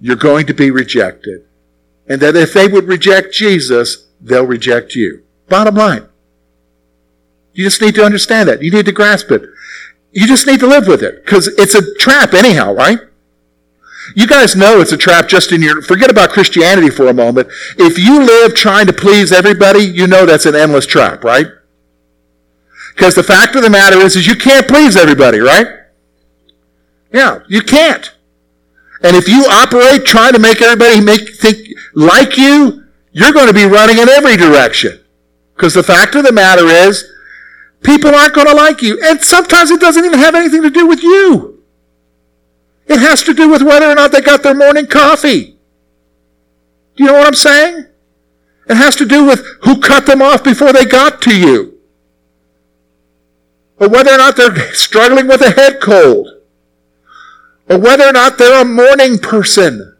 You're 0.00 0.16
going 0.16 0.46
to 0.46 0.54
be 0.54 0.70
rejected. 0.70 1.44
And 2.08 2.20
that 2.20 2.34
if 2.34 2.52
they 2.54 2.66
would 2.66 2.84
reject 2.84 3.32
Jesus, 3.32 4.08
they'll 4.20 4.46
reject 4.46 4.94
you. 4.94 5.22
Bottom 5.48 5.74
line. 5.74 6.08
You 7.52 7.64
just 7.64 7.82
need 7.82 7.94
to 7.96 8.04
understand 8.04 8.48
that. 8.48 8.62
You 8.62 8.70
need 8.70 8.86
to 8.86 8.92
grasp 8.92 9.30
it. 9.30 9.42
You 10.12 10.26
just 10.26 10.46
need 10.46 10.60
to 10.60 10.66
live 10.66 10.86
with 10.86 11.02
it 11.02 11.24
because 11.24 11.48
it's 11.48 11.74
a 11.74 11.94
trap 11.96 12.32
anyhow, 12.32 12.72
right? 12.72 12.98
You 14.14 14.26
guys 14.26 14.56
know 14.56 14.80
it's 14.80 14.92
a 14.92 14.96
trap 14.96 15.28
just 15.28 15.52
in 15.52 15.62
your, 15.62 15.82
forget 15.82 16.10
about 16.10 16.30
Christianity 16.30 16.90
for 16.90 17.08
a 17.08 17.14
moment. 17.14 17.48
If 17.78 17.98
you 17.98 18.24
live 18.24 18.54
trying 18.54 18.86
to 18.86 18.92
please 18.92 19.32
everybody, 19.32 19.84
you 19.84 20.06
know 20.06 20.26
that's 20.26 20.46
an 20.46 20.54
endless 20.54 20.86
trap, 20.86 21.24
right? 21.24 21.46
Because 22.94 23.14
the 23.14 23.22
fact 23.22 23.56
of 23.56 23.62
the 23.62 23.70
matter 23.70 23.98
is, 23.98 24.16
is 24.16 24.26
you 24.26 24.34
can't 24.34 24.68
please 24.68 24.96
everybody, 24.96 25.38
right? 25.38 25.66
Yeah, 27.12 27.40
you 27.48 27.62
can't. 27.62 28.12
And 29.02 29.16
if 29.16 29.28
you 29.28 29.44
operate 29.44 30.04
trying 30.04 30.32
to 30.32 30.38
make 30.38 30.60
everybody 30.60 31.00
make, 31.00 31.36
think 31.36 31.58
like 31.94 32.36
you, 32.36 32.84
you're 33.12 33.32
going 33.32 33.48
to 33.48 33.54
be 33.54 33.64
running 33.64 33.98
in 33.98 34.08
every 34.08 34.36
direction. 34.36 35.00
Because 35.54 35.74
the 35.74 35.82
fact 35.82 36.14
of 36.14 36.24
the 36.24 36.32
matter 36.32 36.66
is, 36.66 37.12
People 37.82 38.14
aren't 38.14 38.34
going 38.34 38.46
to 38.46 38.54
like 38.54 38.80
you. 38.80 39.00
And 39.02 39.20
sometimes 39.22 39.70
it 39.70 39.80
doesn't 39.80 40.04
even 40.04 40.18
have 40.18 40.34
anything 40.34 40.62
to 40.62 40.70
do 40.70 40.86
with 40.86 41.02
you. 41.02 41.51
It 42.92 43.00
has 43.00 43.22
to 43.22 43.32
do 43.32 43.48
with 43.48 43.62
whether 43.62 43.90
or 43.90 43.94
not 43.94 44.12
they 44.12 44.20
got 44.20 44.42
their 44.42 44.54
morning 44.54 44.86
coffee. 44.86 45.56
Do 46.94 47.04
you 47.04 47.06
know 47.06 47.14
what 47.14 47.26
I'm 47.26 47.34
saying? 47.34 47.86
It 48.68 48.74
has 48.76 48.96
to 48.96 49.06
do 49.06 49.24
with 49.24 49.42
who 49.62 49.80
cut 49.80 50.04
them 50.04 50.20
off 50.20 50.44
before 50.44 50.74
they 50.74 50.84
got 50.84 51.22
to 51.22 51.34
you. 51.34 51.78
Or 53.80 53.88
whether 53.88 54.12
or 54.12 54.18
not 54.18 54.36
they're 54.36 54.54
struggling 54.74 55.26
with 55.26 55.40
a 55.40 55.52
head 55.52 55.80
cold. 55.80 56.28
Or 57.70 57.78
whether 57.78 58.04
or 58.04 58.12
not 58.12 58.36
they're 58.36 58.60
a 58.60 58.66
morning 58.66 59.18
person. 59.18 59.96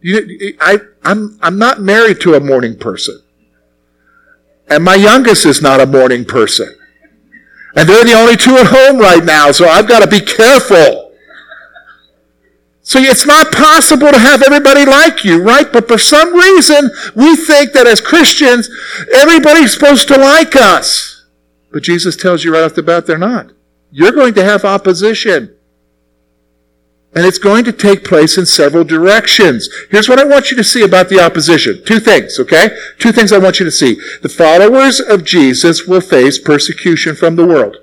You, 0.00 0.56
I, 0.60 0.78
I'm, 1.02 1.40
I'm 1.42 1.58
not 1.58 1.80
married 1.80 2.20
to 2.20 2.34
a 2.34 2.40
morning 2.40 2.78
person. 2.78 3.20
And 4.68 4.84
my 4.84 4.94
youngest 4.94 5.44
is 5.44 5.60
not 5.60 5.80
a 5.80 5.86
morning 5.86 6.24
person. 6.24 6.72
And 7.74 7.88
they're 7.88 8.04
the 8.04 8.14
only 8.14 8.36
two 8.36 8.56
at 8.58 8.66
home 8.68 8.98
right 8.98 9.24
now, 9.24 9.50
so 9.50 9.66
I've 9.66 9.88
got 9.88 10.02
to 10.02 10.06
be 10.06 10.20
careful. 10.20 11.09
So 12.90 12.98
it's 12.98 13.24
not 13.24 13.52
possible 13.52 14.10
to 14.10 14.18
have 14.18 14.42
everybody 14.42 14.84
like 14.84 15.22
you, 15.22 15.40
right? 15.40 15.72
But 15.72 15.86
for 15.86 15.96
some 15.96 16.34
reason, 16.34 16.90
we 17.14 17.36
think 17.36 17.70
that 17.72 17.86
as 17.86 18.00
Christians, 18.00 18.68
everybody's 19.14 19.72
supposed 19.72 20.08
to 20.08 20.18
like 20.18 20.56
us. 20.56 21.24
But 21.70 21.84
Jesus 21.84 22.16
tells 22.16 22.42
you 22.42 22.52
right 22.52 22.64
off 22.64 22.74
the 22.74 22.82
bat 22.82 23.06
they're 23.06 23.16
not. 23.16 23.52
You're 23.92 24.10
going 24.10 24.34
to 24.34 24.42
have 24.42 24.64
opposition. 24.64 25.56
And 27.14 27.24
it's 27.24 27.38
going 27.38 27.62
to 27.66 27.72
take 27.72 28.02
place 28.02 28.36
in 28.36 28.44
several 28.44 28.82
directions. 28.82 29.68
Here's 29.92 30.08
what 30.08 30.18
I 30.18 30.24
want 30.24 30.50
you 30.50 30.56
to 30.56 30.64
see 30.64 30.82
about 30.82 31.10
the 31.10 31.24
opposition. 31.24 31.84
Two 31.84 32.00
things, 32.00 32.40
okay? 32.40 32.76
Two 32.98 33.12
things 33.12 33.32
I 33.32 33.38
want 33.38 33.60
you 33.60 33.66
to 33.66 33.70
see. 33.70 34.00
The 34.20 34.28
followers 34.28 34.98
of 34.98 35.22
Jesus 35.22 35.86
will 35.86 36.00
face 36.00 36.40
persecution 36.40 37.14
from 37.14 37.36
the 37.36 37.46
world. 37.46 37.76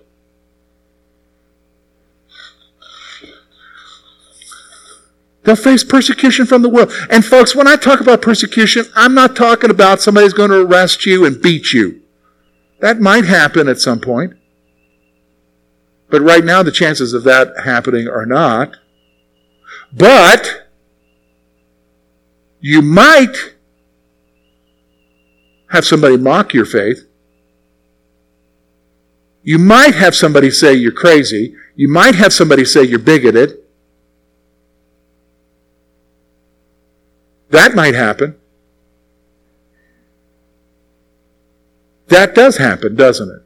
They'll 5.47 5.55
face 5.55 5.81
persecution 5.81 6.45
from 6.45 6.61
the 6.61 6.67
world. 6.67 6.91
And 7.09 7.23
folks, 7.23 7.55
when 7.55 7.69
I 7.69 7.77
talk 7.77 8.01
about 8.01 8.21
persecution, 8.21 8.83
I'm 8.95 9.13
not 9.13 9.33
talking 9.33 9.69
about 9.69 10.01
somebody's 10.01 10.33
going 10.33 10.49
to 10.49 10.59
arrest 10.59 11.05
you 11.05 11.23
and 11.23 11.41
beat 11.41 11.71
you. 11.71 12.01
That 12.81 12.99
might 12.99 13.23
happen 13.23 13.69
at 13.69 13.79
some 13.79 14.01
point. 14.01 14.33
But 16.09 16.21
right 16.21 16.43
now, 16.43 16.63
the 16.63 16.71
chances 16.73 17.13
of 17.13 17.23
that 17.23 17.61
happening 17.63 18.09
are 18.09 18.25
not. 18.25 18.75
But 19.93 20.67
you 22.59 22.81
might 22.81 23.55
have 25.69 25.85
somebody 25.85 26.17
mock 26.17 26.53
your 26.53 26.65
faith. 26.65 27.07
You 29.43 29.59
might 29.59 29.95
have 29.95 30.13
somebody 30.13 30.51
say 30.51 30.73
you're 30.73 30.91
crazy. 30.91 31.55
You 31.77 31.87
might 31.87 32.15
have 32.15 32.33
somebody 32.33 32.65
say 32.65 32.83
you're 32.83 32.99
bigoted. 32.99 33.56
That 37.49 37.75
might 37.75 37.95
happen. 37.95 38.35
That 42.07 42.35
does 42.35 42.57
happen, 42.57 42.95
doesn't 42.95 43.29
it? 43.29 43.41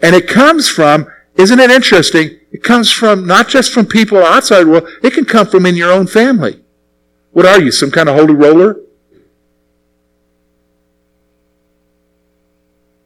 And 0.00 0.14
it 0.14 0.28
comes 0.28 0.68
from 0.68 1.08
isn't 1.36 1.60
it 1.60 1.70
interesting? 1.70 2.38
It 2.52 2.62
comes 2.62 2.90
from 2.90 3.26
not 3.26 3.48
just 3.48 3.72
from 3.72 3.86
people 3.86 4.18
outside 4.18 4.64
the 4.64 4.70
world, 4.70 4.88
it 5.02 5.14
can 5.14 5.24
come 5.24 5.46
from 5.46 5.64
in 5.64 5.76
your 5.76 5.90
own 5.90 6.06
family. 6.06 6.60
What 7.32 7.46
are 7.46 7.60
you, 7.60 7.70
some 7.70 7.90
kind 7.90 8.08
of 8.08 8.16
holy 8.16 8.34
roller? 8.34 8.76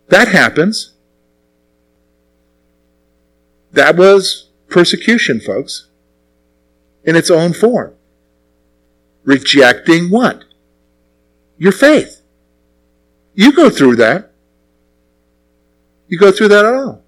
That 0.08 0.28
happens. 0.28 0.94
That 3.72 3.96
was 3.96 4.48
persecution, 4.68 5.40
folks, 5.40 5.88
in 7.04 7.16
its 7.16 7.30
own 7.30 7.52
form. 7.52 7.94
Rejecting 9.24 10.10
what? 10.10 10.44
Your 11.58 11.72
faith. 11.72 12.22
You 13.34 13.52
go 13.52 13.70
through 13.70 13.96
that. 13.96 14.32
You 16.08 16.18
go 16.18 16.30
through 16.30 16.48
that 16.48 16.64
at 16.64 16.74
all. 16.74 17.02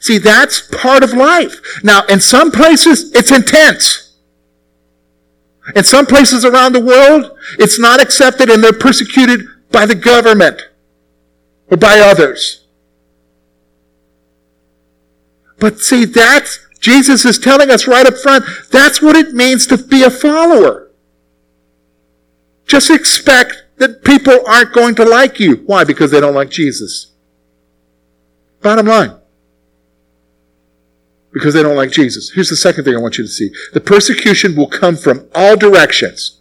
See, 0.00 0.18
that's 0.18 0.60
part 0.60 1.02
of 1.02 1.12
life. 1.12 1.80
Now, 1.82 2.04
in 2.06 2.20
some 2.20 2.50
places, 2.50 3.12
it's 3.14 3.32
intense. 3.32 4.16
In 5.74 5.84
some 5.84 6.06
places 6.06 6.44
around 6.44 6.72
the 6.72 6.80
world, 6.80 7.36
it's 7.58 7.78
not 7.78 8.00
accepted 8.02 8.50
and 8.50 8.62
they're 8.62 8.72
persecuted 8.72 9.40
by 9.70 9.86
the 9.86 9.94
government 9.94 10.60
or 11.70 11.76
by 11.76 12.00
others. 12.00 12.66
But 15.58 15.78
see, 15.78 16.06
that's, 16.06 16.58
Jesus 16.80 17.24
is 17.24 17.38
telling 17.38 17.70
us 17.70 17.86
right 17.86 18.06
up 18.06 18.16
front, 18.16 18.44
that's 18.72 19.00
what 19.00 19.14
it 19.14 19.34
means 19.34 19.66
to 19.68 19.76
be 19.76 20.02
a 20.02 20.10
follower. 20.10 20.89
Just 22.70 22.90
expect 22.90 23.64
that 23.78 24.04
people 24.04 24.46
aren't 24.46 24.72
going 24.72 24.94
to 24.94 25.04
like 25.04 25.40
you. 25.40 25.56
Why? 25.66 25.82
Because 25.82 26.10
they 26.10 26.20
don't 26.20 26.34
like 26.34 26.50
Jesus. 26.50 27.12
Bottom 28.62 28.86
line 28.86 29.20
because 31.32 31.54
they 31.54 31.62
don't 31.62 31.76
like 31.76 31.90
Jesus. 31.90 32.30
Here's 32.30 32.50
the 32.50 32.56
second 32.56 32.84
thing 32.84 32.94
I 32.94 33.00
want 33.00 33.18
you 33.18 33.24
to 33.24 33.30
see. 33.30 33.50
The 33.72 33.80
persecution 33.80 34.56
will 34.56 34.66
come 34.66 34.96
from 34.96 35.28
all 35.34 35.56
directions. 35.56 36.40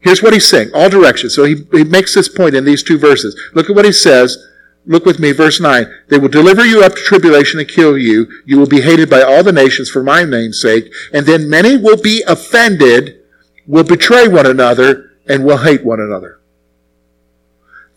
Here's 0.00 0.22
what 0.22 0.32
he's 0.32 0.48
saying, 0.48 0.70
all 0.74 0.88
directions. 0.88 1.34
So 1.34 1.44
he, 1.44 1.64
he 1.72 1.84
makes 1.84 2.14
this 2.14 2.28
point 2.28 2.54
in 2.54 2.64
these 2.64 2.82
two 2.82 2.98
verses. 2.98 3.40
Look 3.54 3.70
at 3.70 3.76
what 3.76 3.84
he 3.84 3.92
says. 3.92 4.36
Look 4.84 5.04
with 5.04 5.18
me, 5.18 5.32
verse 5.32 5.60
9. 5.60 5.86
They 6.08 6.18
will 6.18 6.28
deliver 6.28 6.64
you 6.64 6.82
up 6.84 6.94
to 6.94 7.02
tribulation 7.02 7.58
and 7.58 7.68
kill 7.68 7.98
you. 7.98 8.26
You 8.44 8.58
will 8.58 8.68
be 8.68 8.82
hated 8.82 9.10
by 9.10 9.22
all 9.22 9.42
the 9.42 9.52
nations 9.52 9.90
for 9.90 10.02
my 10.02 10.22
name's 10.22 10.60
sake. 10.60 10.92
And 11.12 11.26
then 11.26 11.50
many 11.50 11.76
will 11.76 12.00
be 12.00 12.22
offended, 12.26 13.20
will 13.66 13.84
betray 13.84 14.28
one 14.28 14.46
another, 14.46 15.10
and 15.28 15.44
will 15.44 15.58
hate 15.58 15.84
one 15.84 16.00
another. 16.00 16.40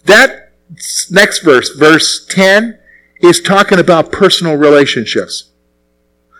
That 0.05 0.51
next 1.09 1.39
verse, 1.39 1.69
verse 1.69 2.25
10, 2.25 2.79
is 3.21 3.41
talking 3.41 3.79
about 3.79 4.11
personal 4.11 4.55
relationships. 4.55 5.51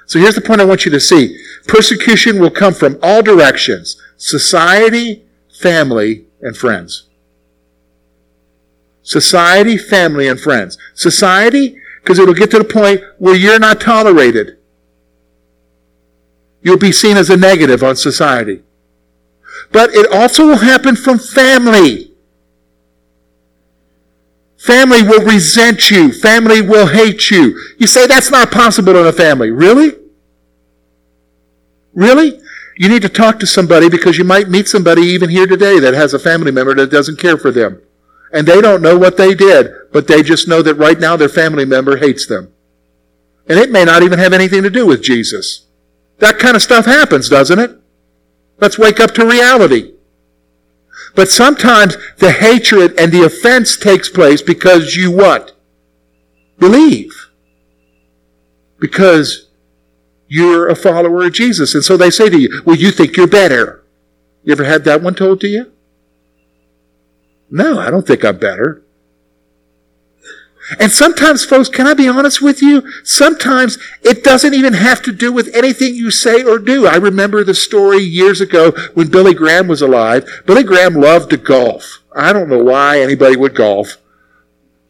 So 0.05 0.19
here's 0.19 0.35
the 0.35 0.41
point 0.41 0.61
I 0.61 0.65
want 0.65 0.85
you 0.85 0.91
to 0.91 0.99
see. 0.99 1.37
Persecution 1.67 2.39
will 2.39 2.49
come 2.49 2.73
from 2.73 2.97
all 3.03 3.21
directions. 3.21 4.01
Society, 4.17 5.23
family, 5.61 6.25
and 6.41 6.57
friends. 6.57 7.05
Society, 9.03 9.77
family, 9.77 10.27
and 10.27 10.39
friends. 10.39 10.77
Society, 10.93 11.77
because 12.01 12.17
it'll 12.17 12.33
get 12.33 12.51
to 12.51 12.59
the 12.59 12.63
point 12.63 13.01
where 13.17 13.35
you're 13.35 13.59
not 13.59 13.81
tolerated. 13.81 14.57
You'll 16.61 16.77
be 16.77 16.91
seen 16.91 17.17
as 17.17 17.29
a 17.29 17.37
negative 17.37 17.83
on 17.83 17.95
society. 17.95 18.63
But 19.71 19.91
it 19.93 20.11
also 20.11 20.47
will 20.47 20.57
happen 20.57 20.95
from 20.95 21.19
family. 21.19 22.11
Family 24.57 25.03
will 25.03 25.23
resent 25.23 25.89
you. 25.89 26.11
Family 26.11 26.61
will 26.61 26.87
hate 26.87 27.31
you. 27.31 27.57
You 27.77 27.87
say 27.87 28.07
that's 28.07 28.31
not 28.31 28.51
possible 28.51 28.95
in 28.97 29.05
a 29.05 29.13
family. 29.13 29.51
Really? 29.51 29.95
Really? 31.93 32.39
You 32.75 32.89
need 32.89 33.01
to 33.03 33.09
talk 33.09 33.39
to 33.39 33.47
somebody 33.47 33.89
because 33.89 34.17
you 34.17 34.23
might 34.23 34.49
meet 34.49 34.67
somebody 34.67 35.01
even 35.03 35.29
here 35.29 35.47
today 35.47 35.79
that 35.79 35.93
has 35.93 36.13
a 36.13 36.19
family 36.19 36.51
member 36.51 36.73
that 36.75 36.91
doesn't 36.91 37.19
care 37.19 37.37
for 37.37 37.51
them. 37.51 37.81
And 38.31 38.47
they 38.47 38.61
don't 38.61 38.81
know 38.81 38.97
what 38.97 39.17
they 39.17 39.33
did, 39.33 39.71
but 39.91 40.07
they 40.07 40.23
just 40.23 40.47
know 40.47 40.61
that 40.61 40.75
right 40.75 40.99
now 40.99 41.15
their 41.15 41.29
family 41.29 41.65
member 41.65 41.97
hates 41.97 42.25
them. 42.27 42.53
And 43.47 43.57
it 43.57 43.71
may 43.71 43.85
not 43.85 44.03
even 44.03 44.19
have 44.19 44.33
anything 44.33 44.63
to 44.63 44.69
do 44.69 44.85
with 44.85 45.01
Jesus. 45.01 45.65
That 46.19 46.37
kind 46.37 46.55
of 46.55 46.61
stuff 46.61 46.85
happens, 46.85 47.27
doesn't 47.29 47.59
it? 47.59 47.78
Let's 48.59 48.77
wake 48.77 48.99
up 48.99 49.11
to 49.11 49.25
reality. 49.25 49.93
But 51.15 51.29
sometimes 51.29 51.97
the 52.17 52.31
hatred 52.31 52.99
and 52.99 53.11
the 53.11 53.23
offense 53.23 53.77
takes 53.77 54.09
place 54.09 54.41
because 54.41 54.95
you 54.95 55.11
what? 55.11 55.53
Believe. 56.59 57.29
Because 58.79 59.49
you're 60.27 60.67
a 60.67 60.75
follower 60.75 61.25
of 61.25 61.33
Jesus. 61.33 61.73
And 61.73 61.83
so 61.83 61.97
they 61.97 62.11
say 62.11 62.29
to 62.29 62.39
you, 62.39 62.61
well, 62.65 62.75
you 62.75 62.91
think 62.91 63.17
you're 63.17 63.27
better. 63.27 63.83
You 64.43 64.51
ever 64.51 64.63
had 64.63 64.83
that 64.85 65.01
one 65.01 65.15
told 65.15 65.41
to 65.41 65.47
you? 65.47 65.71
No, 67.49 67.79
I 67.79 67.89
don't 67.89 68.05
think 68.05 68.23
I'm 68.23 68.37
better. 68.37 68.83
And 70.77 70.91
sometimes, 70.91 71.43
folks, 71.43 71.69
can 71.69 71.87
I 71.87 71.93
be 71.93 72.07
honest 72.07 72.41
with 72.41 72.61
you? 72.61 72.83
Sometimes 73.03 73.79
it 74.03 74.23
doesn't 74.23 74.53
even 74.53 74.73
have 74.73 75.01
to 75.03 75.11
do 75.11 75.31
with 75.31 75.53
anything 75.55 75.95
you 75.95 76.11
say 76.11 76.43
or 76.43 76.59
do. 76.59 76.85
I 76.85 76.97
remember 76.97 77.43
the 77.43 77.55
story 77.55 77.99
years 77.99 78.39
ago 78.39 78.71
when 78.93 79.09
Billy 79.09 79.33
Graham 79.33 79.67
was 79.67 79.81
alive. 79.81 80.43
Billy 80.45 80.63
Graham 80.63 80.93
loved 80.93 81.31
to 81.31 81.37
golf. 81.37 82.03
I 82.15 82.33
don't 82.33 82.49
know 82.49 82.63
why 82.63 83.01
anybody 83.01 83.35
would 83.35 83.55
golf. 83.55 83.97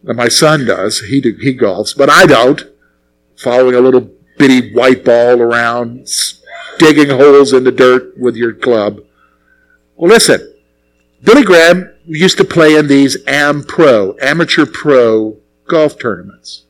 My 0.04 0.28
son 0.28 0.66
does. 0.66 1.00
He, 1.02 1.22
he 1.22 1.58
golfs, 1.58 1.96
but 1.96 2.10
I 2.10 2.26
don't. 2.26 2.64
Following 3.38 3.76
a 3.76 3.82
little 3.82 4.10
bitty 4.38 4.74
white 4.74 5.06
ball 5.06 5.42
around, 5.42 6.08
digging 6.78 7.10
holes 7.10 7.54
in 7.54 7.64
the 7.64 7.72
dirt 7.72 8.18
with 8.18 8.36
your 8.36 8.54
club. 8.54 9.00
Well, 9.96 10.12
listen. 10.12 10.54
Billy 11.22 11.44
Graham 11.44 11.94
used 12.06 12.38
to 12.38 12.46
play 12.46 12.76
in 12.76 12.88
these 12.88 13.18
AM 13.28 13.64
Pro, 13.64 14.16
amateur 14.22 14.66
pro 14.66 15.38
golf 15.70 15.98
tournaments. 15.98 16.66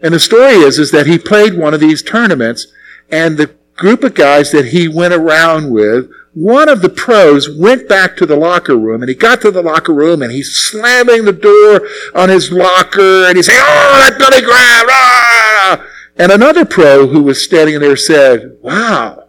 And 0.00 0.14
the 0.14 0.20
story 0.20 0.54
is, 0.54 0.78
is 0.78 0.90
that 0.90 1.06
he 1.06 1.18
played 1.18 1.56
one 1.56 1.74
of 1.74 1.80
these 1.80 2.02
tournaments 2.02 2.66
and 3.10 3.36
the 3.36 3.54
group 3.76 4.04
of 4.04 4.14
guys 4.14 4.50
that 4.52 4.66
he 4.66 4.88
went 4.88 5.14
around 5.14 5.70
with, 5.70 6.10
one 6.34 6.68
of 6.68 6.82
the 6.82 6.88
pros 6.88 7.48
went 7.50 7.88
back 7.88 8.16
to 8.16 8.26
the 8.26 8.36
locker 8.36 8.76
room 8.76 9.02
and 9.02 9.08
he 9.08 9.14
got 9.14 9.40
to 9.42 9.50
the 9.50 9.62
locker 9.62 9.92
room 9.92 10.22
and 10.22 10.32
he's 10.32 10.54
slamming 10.54 11.24
the 11.24 11.32
door 11.32 11.86
on 12.14 12.28
his 12.28 12.50
locker 12.50 13.26
and 13.26 13.36
he's 13.36 13.46
saying, 13.46 13.60
Oh, 13.60 13.98
that 13.98 14.18
Billy 14.18 14.40
Graham! 14.40 14.86
Ah! 14.90 15.86
And 16.16 16.32
another 16.32 16.64
pro 16.64 17.06
who 17.06 17.22
was 17.22 17.42
standing 17.42 17.80
there 17.80 17.96
said, 17.96 18.56
Wow, 18.62 19.28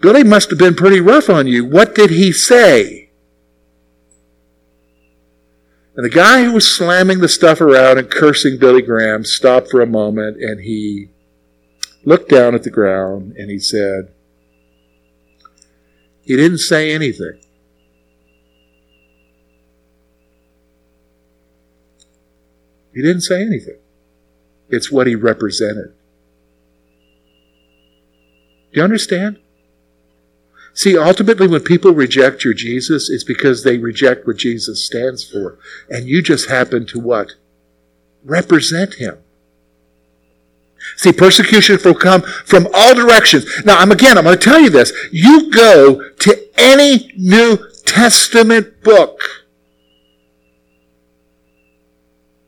Billy 0.00 0.24
must 0.24 0.50
have 0.50 0.58
been 0.58 0.74
pretty 0.74 1.00
rough 1.00 1.28
on 1.28 1.46
you. 1.46 1.64
What 1.64 1.94
did 1.94 2.10
he 2.10 2.32
say? 2.32 3.05
And 5.96 6.04
the 6.04 6.10
guy 6.10 6.44
who 6.44 6.52
was 6.52 6.70
slamming 6.70 7.20
the 7.20 7.28
stuff 7.28 7.60
around 7.60 7.98
and 7.98 8.10
cursing 8.10 8.58
Billy 8.58 8.82
Graham 8.82 9.24
stopped 9.24 9.70
for 9.70 9.80
a 9.80 9.86
moment 9.86 10.36
and 10.36 10.60
he 10.60 11.08
looked 12.04 12.28
down 12.28 12.54
at 12.54 12.64
the 12.64 12.70
ground 12.70 13.34
and 13.36 13.50
he 13.50 13.58
said, 13.58 14.12
he 16.20 16.36
didn't 16.36 16.58
say 16.58 16.92
anything. 16.92 17.40
He 22.92 23.00
didn't 23.00 23.22
say 23.22 23.40
anything. 23.40 23.78
It's 24.68 24.90
what 24.90 25.06
he 25.06 25.14
represented. 25.14 25.94
Do 28.72 28.80
you 28.80 28.82
understand? 28.82 29.38
See, 30.76 30.98
ultimately, 30.98 31.48
when 31.48 31.62
people 31.62 31.92
reject 31.92 32.44
your 32.44 32.52
Jesus, 32.52 33.08
it's 33.08 33.24
because 33.24 33.64
they 33.64 33.78
reject 33.78 34.26
what 34.26 34.36
Jesus 34.36 34.84
stands 34.84 35.24
for. 35.24 35.58
And 35.88 36.06
you 36.06 36.20
just 36.20 36.50
happen 36.50 36.84
to 36.88 37.00
what? 37.00 37.32
Represent 38.22 38.96
him. 38.96 39.16
See, 40.98 41.14
persecution 41.14 41.78
will 41.82 41.94
come 41.94 42.20
from 42.20 42.68
all 42.74 42.94
directions. 42.94 43.46
Now, 43.64 43.78
I'm 43.78 43.90
again, 43.90 44.18
I'm 44.18 44.24
going 44.24 44.38
to 44.38 44.44
tell 44.44 44.60
you 44.60 44.68
this. 44.68 44.92
You 45.10 45.50
go 45.50 46.10
to 46.10 46.48
any 46.58 47.10
New 47.16 47.58
Testament 47.86 48.82
book, 48.84 49.18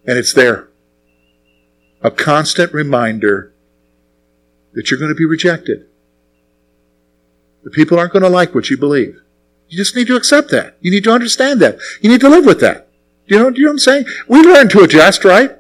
and 0.07 0.19
it's 0.19 0.35
there. 0.35 0.69
A 2.03 2.11
constant 2.11 2.75
reminder 2.75 3.55
that 4.75 4.91
you're 4.91 5.01
going 5.01 5.13
to 5.13 5.15
be 5.15 5.25
rejected. 5.25 5.88
People 7.73 7.99
aren't 7.99 8.13
going 8.13 8.23
to 8.23 8.29
like 8.29 8.55
what 8.55 8.71
you 8.71 8.77
believe. 8.77 9.21
You 9.69 9.77
just 9.77 9.95
need 9.95 10.07
to 10.07 10.17
accept 10.17 10.51
that. 10.51 10.77
You 10.81 10.91
need 10.91 11.05
to 11.05 11.13
understand 11.13 11.61
that. 11.61 11.79
You 12.01 12.11
need 12.11 12.21
to 12.21 12.29
live 12.29 12.47
with 12.47 12.61
that. 12.61 12.89
Do 13.27 13.37
you 13.37 13.43
know, 13.43 13.51
do 13.51 13.61
you 13.61 13.67
know 13.67 13.71
what 13.71 13.75
I'm 13.75 13.79
saying? 13.79 14.05
We 14.27 14.41
learn 14.43 14.69
to 14.71 14.81
adjust, 14.81 15.25
right? 15.25 15.51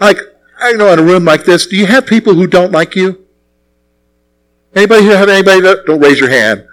Like, 0.00 0.18
I 0.58 0.72
know 0.72 0.92
in 0.92 0.98
a 0.98 1.02
room 1.02 1.24
like 1.24 1.44
this, 1.44 1.66
do 1.66 1.76
you 1.76 1.86
have 1.86 2.06
people 2.06 2.34
who 2.34 2.46
don't 2.46 2.70
like 2.72 2.94
you? 2.94 3.26
Anybody 4.74 5.02
here 5.02 5.16
have 5.16 5.28
anybody 5.28 5.60
that, 5.62 5.86
don't 5.86 6.00
raise 6.00 6.20
your 6.20 6.30
hand. 6.30 6.66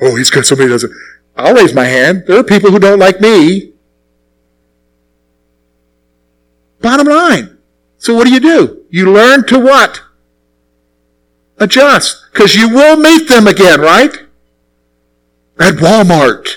Oh, 0.00 0.16
he's 0.16 0.30
got 0.30 0.46
somebody 0.46 0.68
doesn't. 0.68 0.92
I'll 1.36 1.54
raise 1.54 1.74
my 1.74 1.84
hand. 1.84 2.24
There 2.26 2.38
are 2.38 2.44
people 2.44 2.70
who 2.70 2.78
don't 2.78 2.98
like 2.98 3.20
me. 3.20 3.72
Bottom 6.80 7.08
line. 7.08 7.58
So 7.98 8.14
what 8.14 8.26
do 8.26 8.32
you 8.32 8.40
do? 8.40 8.84
You 8.90 9.12
learn 9.12 9.46
to 9.48 9.58
what? 9.58 10.02
Adjust. 11.60 12.24
Because 12.32 12.54
you 12.56 12.68
will 12.70 12.96
meet 12.96 13.28
them 13.28 13.46
again, 13.46 13.80
right? 13.80 14.12
At 15.58 15.74
Walmart. 15.74 16.48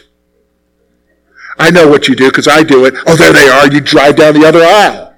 I 1.58 1.70
know 1.70 1.88
what 1.88 2.08
you 2.08 2.16
do 2.16 2.30
because 2.30 2.48
I 2.48 2.64
do 2.64 2.86
it. 2.86 2.96
Oh, 3.06 3.16
there 3.16 3.34
they 3.34 3.48
are. 3.48 3.72
You 3.72 3.82
drive 3.82 4.16
down 4.16 4.34
the 4.34 4.46
other 4.48 4.64
aisle. 4.64 5.14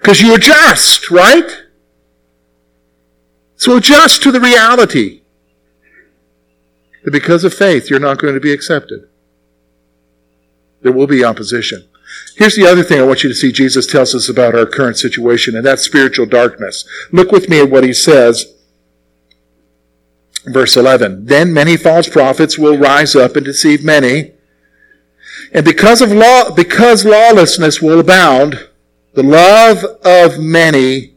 Because 0.00 0.20
you 0.20 0.34
adjust, 0.34 1.10
right? 1.10 1.62
So 3.56 3.76
adjust 3.76 4.22
to 4.24 4.32
the 4.32 4.40
reality 4.40 5.22
that 7.04 7.12
because 7.12 7.44
of 7.44 7.54
faith, 7.54 7.88
you're 7.88 8.00
not 8.00 8.18
going 8.18 8.34
to 8.34 8.40
be 8.40 8.52
accepted. 8.52 9.08
There 10.82 10.92
will 10.92 11.06
be 11.06 11.24
opposition. 11.24 11.88
Here's 12.36 12.56
the 12.56 12.66
other 12.66 12.82
thing 12.82 13.00
I 13.00 13.04
want 13.04 13.22
you 13.22 13.28
to 13.28 13.34
see 13.34 13.52
Jesus 13.52 13.86
tells 13.86 14.14
us 14.14 14.28
about 14.28 14.54
our 14.54 14.66
current 14.66 14.96
situation, 14.96 15.54
and 15.54 15.64
that's 15.64 15.82
spiritual 15.82 16.26
darkness. 16.26 16.84
Look 17.10 17.30
with 17.30 17.48
me 17.48 17.60
at 17.60 17.70
what 17.70 17.84
he 17.84 17.92
says. 17.92 18.54
Verse 20.46 20.76
11. 20.76 21.26
Then 21.26 21.52
many 21.52 21.76
false 21.76 22.08
prophets 22.08 22.58
will 22.58 22.78
rise 22.78 23.14
up 23.14 23.36
and 23.36 23.44
deceive 23.44 23.84
many. 23.84 24.32
And 25.52 25.64
because 25.64 26.00
of 26.00 26.10
law, 26.10 26.50
because 26.50 27.04
lawlessness 27.04 27.80
will 27.80 28.00
abound, 28.00 28.68
the 29.14 29.22
love 29.22 29.84
of 30.04 30.40
many 30.40 31.14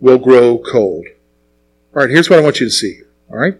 will 0.00 0.18
grow 0.18 0.58
cold. 0.58 1.06
All 1.94 2.02
right, 2.02 2.10
here's 2.10 2.28
what 2.28 2.38
I 2.38 2.42
want 2.42 2.60
you 2.60 2.66
to 2.66 2.72
see. 2.72 3.00
All 3.30 3.38
right? 3.38 3.58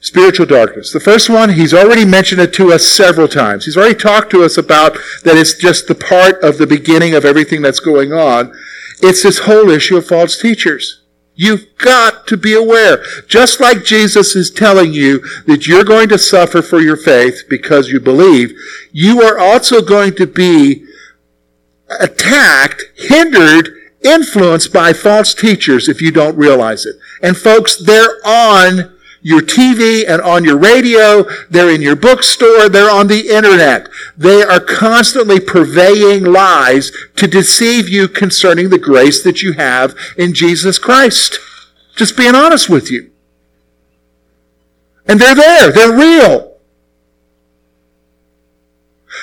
Spiritual 0.00 0.46
darkness. 0.46 0.92
The 0.92 1.00
first 1.00 1.28
one, 1.28 1.50
he's 1.50 1.74
already 1.74 2.04
mentioned 2.04 2.40
it 2.40 2.54
to 2.54 2.72
us 2.72 2.86
several 2.86 3.28
times. 3.28 3.66
He's 3.66 3.76
already 3.76 3.94
talked 3.94 4.30
to 4.30 4.42
us 4.42 4.56
about 4.56 4.94
that 5.24 5.36
it's 5.36 5.54
just 5.54 5.86
the 5.86 5.94
part 5.94 6.42
of 6.42 6.58
the 6.58 6.66
beginning 6.66 7.14
of 7.14 7.24
everything 7.24 7.62
that's 7.62 7.80
going 7.80 8.12
on. 8.12 8.52
It's 9.02 9.22
this 9.22 9.40
whole 9.40 9.70
issue 9.70 9.96
of 9.96 10.06
false 10.06 10.40
teachers. 10.40 11.02
You've 11.34 11.76
got 11.78 12.26
to 12.26 12.36
be 12.36 12.54
aware. 12.54 13.02
Just 13.26 13.60
like 13.60 13.84
Jesus 13.84 14.36
is 14.36 14.50
telling 14.50 14.92
you 14.92 15.20
that 15.46 15.66
you're 15.66 15.84
going 15.84 16.08
to 16.10 16.18
suffer 16.18 16.60
for 16.60 16.80
your 16.80 16.96
faith 16.96 17.44
because 17.48 17.88
you 17.88 18.00
believe, 18.00 18.52
you 18.92 19.22
are 19.22 19.38
also 19.38 19.80
going 19.80 20.14
to 20.16 20.26
be 20.26 20.84
attacked, 21.98 22.84
hindered, 22.96 23.70
influenced 24.02 24.72
by 24.72 24.92
false 24.92 25.34
teachers 25.34 25.88
if 25.88 26.00
you 26.02 26.10
don't 26.10 26.36
realize 26.36 26.84
it. 26.84 26.96
And 27.22 27.36
folks, 27.36 27.82
they're 27.82 28.18
on 28.24 28.96
your 29.22 29.40
TV 29.40 30.04
and 30.08 30.20
on 30.22 30.44
your 30.44 30.58
radio. 30.58 31.24
They're 31.48 31.70
in 31.70 31.82
your 31.82 31.96
bookstore. 31.96 32.68
They're 32.68 32.90
on 32.90 33.06
the 33.06 33.28
internet. 33.28 33.88
They 34.16 34.42
are 34.42 34.60
constantly 34.60 35.40
purveying 35.40 36.24
lies 36.24 36.92
to 37.16 37.26
deceive 37.26 37.88
you 37.88 38.08
concerning 38.08 38.70
the 38.70 38.78
grace 38.78 39.22
that 39.22 39.42
you 39.42 39.52
have 39.52 39.94
in 40.16 40.34
Jesus 40.34 40.78
Christ. 40.78 41.38
Just 41.96 42.16
being 42.16 42.34
honest 42.34 42.68
with 42.68 42.90
you. 42.90 43.10
And 45.06 45.20
they're 45.20 45.34
there. 45.34 45.72
They're 45.72 45.96
real. 45.96 46.50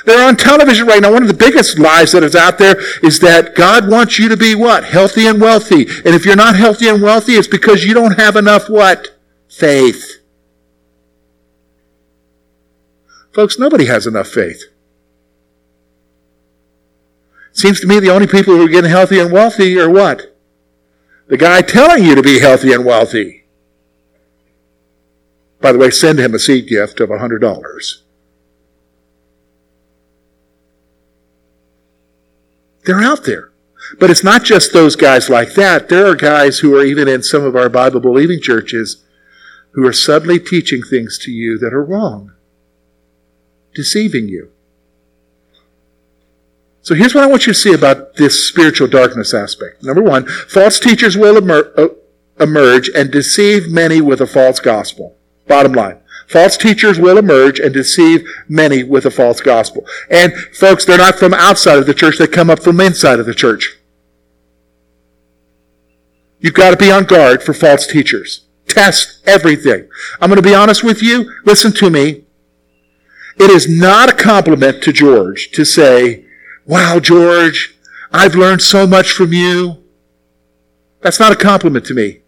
They're 0.06 0.28
on 0.28 0.36
television 0.36 0.86
right 0.86 1.02
now. 1.02 1.12
One 1.12 1.24
of 1.24 1.28
the 1.28 1.34
biggest 1.34 1.80
lies 1.80 2.12
that 2.12 2.24
is 2.24 2.36
out 2.36 2.58
there 2.58 2.78
is 3.04 3.20
that 3.22 3.56
God 3.56 3.90
wants 3.90 4.20
you 4.20 4.30
to 4.30 4.38
be 4.38 4.54
what? 4.54 4.84
Healthy 4.84 5.28
and 5.28 5.42
wealthy. 5.42 5.88
And 6.06 6.14
if 6.14 6.26
you're 6.26 6.36
not 6.36 6.56
healthy 6.56 6.88
and 6.88 7.02
wealthy, 7.02 7.34
it's 7.34 7.48
because 7.48 7.84
you 7.84 7.94
don't 7.94 8.20
have 8.20 8.36
enough 8.36 8.70
what? 8.70 9.17
Faith. 9.58 10.20
Folks, 13.34 13.58
nobody 13.58 13.86
has 13.86 14.06
enough 14.06 14.28
faith. 14.28 14.66
Seems 17.54 17.80
to 17.80 17.88
me 17.88 18.00
the 18.00 18.12
only 18.12 18.28
people 18.28 18.56
who 18.56 18.66
are 18.66 18.70
getting 18.70 18.92
healthy 18.92 19.20
and 19.20 19.32
wealthy 19.32 19.80
are 19.80 19.90
what? 19.90 20.38
The 21.26 21.38
guy 21.38 21.62
telling 21.62 22.04
you 22.04 22.14
to 22.14 22.22
be 22.22 22.40
healthy 22.40 22.72
and 22.72 22.86
wealthy. 22.86 23.46
By 25.60 25.72
the 25.72 25.80
way, 25.80 25.90
send 25.90 26.20
him 26.20 26.36
a 26.36 26.40
seed 26.40 26.68
gift 26.68 27.00
of 27.00 27.10
$100. 27.10 28.02
They're 32.86 33.02
out 33.02 33.24
there. 33.24 33.50
But 34.00 34.12
it's 34.12 34.24
not 34.24 34.44
just 34.44 34.72
those 34.72 34.96
guys 34.96 35.32
like 35.32 35.56
that. 35.56 35.90
There 35.90 36.06
are 36.06 36.16
guys 36.16 36.60
who 36.60 36.78
are 36.78 36.84
even 36.84 37.08
in 37.08 37.24
some 37.24 37.44
of 37.44 37.56
our 37.56 37.70
Bible 37.70 38.00
believing 38.00 38.40
churches 38.40 39.04
who 39.78 39.86
are 39.86 39.94
subtly 39.94 40.40
teaching 40.40 40.82
things 40.82 41.20
to 41.20 41.30
you 41.30 41.56
that 41.60 41.72
are 41.72 41.84
wrong, 41.84 42.32
deceiving 43.76 44.28
you. 44.28 44.52
So 46.82 46.96
here's 46.96 47.14
what 47.14 47.24
I 47.24 47.28
want 47.28 47.46
you 47.46 47.54
to 47.54 47.60
see 47.60 47.76
about 47.76 48.16
this 48.16 48.48
spiritual 48.48 48.88
darkness 48.88 49.36
aspect. 49.36 49.84
Number 49.84 50.02
one, 50.02 50.26
false 50.26 50.80
teachers 50.80 51.16
will 51.16 51.38
uh, 51.52 51.90
emerge 52.40 52.90
and 52.90 53.12
deceive 53.12 53.70
many 53.70 54.02
with 54.02 54.20
a 54.20 54.26
false 54.26 54.60
gospel. 54.60 55.16
Bottom 55.48 55.74
line. 55.74 56.00
False 56.28 56.58
teachers 56.58 56.98
will 56.98 57.20
emerge 57.20 57.60
and 57.60 57.72
deceive 57.72 58.28
many 58.50 58.84
with 58.84 59.06
a 59.06 59.12
false 59.12 59.42
gospel. 59.42 59.86
And 60.10 60.34
folks, 60.56 60.86
they're 60.86 60.98
not 60.98 61.20
from 61.20 61.36
outside 61.36 61.78
of 61.78 61.86
the 61.86 61.94
church, 61.94 62.18
they 62.18 62.26
come 62.26 62.50
up 62.50 62.64
from 62.64 62.82
inside 62.82 63.20
of 63.20 63.28
the 63.28 63.36
church. 63.36 63.78
You've 66.40 66.56
got 66.56 66.72
to 66.72 66.78
be 66.78 66.90
on 66.90 67.04
guard 67.04 67.44
for 67.44 67.54
false 67.54 67.86
teachers. 67.86 68.47
Test 68.68 69.22
everything. 69.26 69.88
I'm 70.20 70.30
going 70.30 70.42
to 70.42 70.48
be 70.48 70.56
honest 70.56 70.84
with 70.84 71.02
you. 71.02 71.32
Listen 71.46 71.72
to 71.74 71.90
me. 71.90 72.26
It 73.38 73.52
is 73.52 73.70
not 73.70 74.10
a 74.10 74.16
compliment 74.16 74.82
to 74.84 74.92
George 74.92 75.52
to 75.52 75.64
say, 75.64 76.26
Wow, 76.66 77.00
George, 77.00 77.78
I've 78.12 78.36
learned 78.36 78.62
so 78.62 78.88
much 78.88 79.12
from 79.12 79.32
you. 79.32 79.84
That's 81.02 81.20
not 81.20 81.32
a 81.32 81.36
compliment 81.36 81.86
to 81.86 81.94
me. 81.94 82.22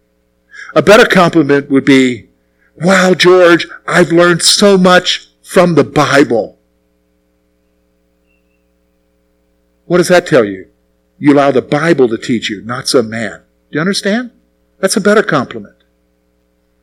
A 0.75 0.82
better 0.82 1.06
compliment 1.06 1.69
would 1.69 1.86
be, 1.86 2.30
Wow, 2.75 3.13
George, 3.13 3.67
I've 3.88 4.12
learned 4.12 4.43
so 4.43 4.78
much 4.78 5.28
from 5.41 5.75
the 5.75 5.84
Bible. 5.84 6.60
What 9.86 9.97
does 9.97 10.10
that 10.10 10.28
tell 10.28 10.45
you? 10.45 10.67
You 11.17 11.34
allow 11.34 11.52
the 11.52 11.63
Bible 11.63 12.08
to 12.08 12.17
teach 12.17 12.49
you, 12.49 12.62
not 12.63 12.88
some 12.88 13.10
man. 13.10 13.41
Do 13.71 13.75
you 13.75 13.82
understand? 13.82 14.32
That's 14.80 14.95
a 14.95 15.02
better 15.02 15.23
compliment. 15.23 15.78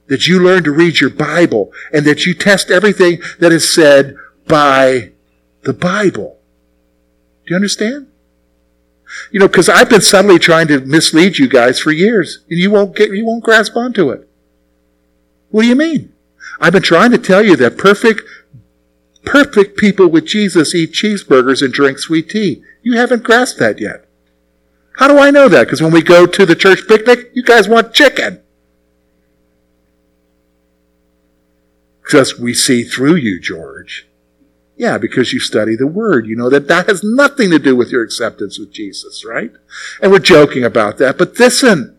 That 0.09 0.27
you 0.27 0.39
learn 0.43 0.65
to 0.65 0.71
read 0.71 1.01
your 1.01 1.11
Bible 1.11 1.73
and 1.93 2.05
that 2.07 2.27
you 2.27 2.35
test 2.35 2.71
everything 2.71 3.21
that 3.41 3.53
is 3.53 3.75
said 3.75 4.17
by 4.47 5.13
the 5.63 5.73
Bible. 5.73 6.39
Do 7.45 7.51
you 7.51 7.57
understand? 7.57 8.09
You 9.31 9.41
know, 9.41 9.49
because 9.49 9.69
I've 9.69 9.91
been 9.91 10.01
subtly 10.01 10.39
trying 10.39 10.69
to 10.69 10.81
mislead 10.81 11.39
you 11.39 11.49
guys 11.49 11.79
for 11.79 11.93
years, 11.93 12.45
and 12.51 12.59
you 12.59 12.71
won't 12.71 12.97
get, 12.97 13.11
you 13.11 13.25
won't 13.25 13.45
grasp 13.45 13.77
onto 13.77 14.11
it. 14.11 14.29
What 15.51 15.63
do 15.63 15.69
you 15.69 15.77
mean? 15.77 16.13
I've 16.61 16.73
been 16.73 16.83
trying 16.83 17.13
to 17.13 17.19
tell 17.19 17.45
you 17.45 17.57
that 17.57 17.79
perfect, 17.79 18.23
perfect 19.25 19.77
people 19.77 20.09
with 20.09 20.27
Jesus 20.27 20.75
eat 20.75 20.93
cheeseburgers 20.93 21.63
and 21.63 21.73
drink 21.73 21.99
sweet 21.99 22.31
tea. 22.31 22.63
You 22.83 22.97
haven't 22.97 23.25
grasped 23.25 23.59
that 23.61 23.81
yet. 23.81 24.07
How 24.97 25.09
do 25.09 25.19
I 25.19 25.31
know 25.31 25.49
that? 25.49 25.65
Because 25.65 25.83
when 25.83 25.93
we 25.93 26.03
go 26.03 26.27
to 26.27 26.47
the 26.47 26.57
church 26.57 26.89
picnic, 26.89 27.31
you 27.35 27.43
guys 27.43 27.69
want 27.69 27.95
chicken. 27.95 28.41
Because 32.07 32.39
we 32.39 32.55
see 32.55 32.85
through 32.85 33.17
you, 33.17 33.41
George. 33.41 34.07
Yeah, 34.77 34.97
because 34.97 35.33
you 35.33 35.41
study 35.41 35.75
the 35.75 35.89
Word. 35.89 36.27
You 36.27 36.37
know 36.37 36.49
that 36.51 36.69
that 36.69 36.87
has 36.87 37.03
nothing 37.03 37.51
to 37.51 37.59
do 37.59 37.75
with 37.75 37.91
your 37.91 38.05
acceptance 38.05 38.61
with 38.61 38.73
Jesus, 38.73 39.25
right? 39.25 39.51
And 40.01 40.13
we're 40.13 40.21
joking 40.21 40.63
about 40.63 40.99
that. 40.99 41.19
But 41.19 41.37
listen, 41.41 41.99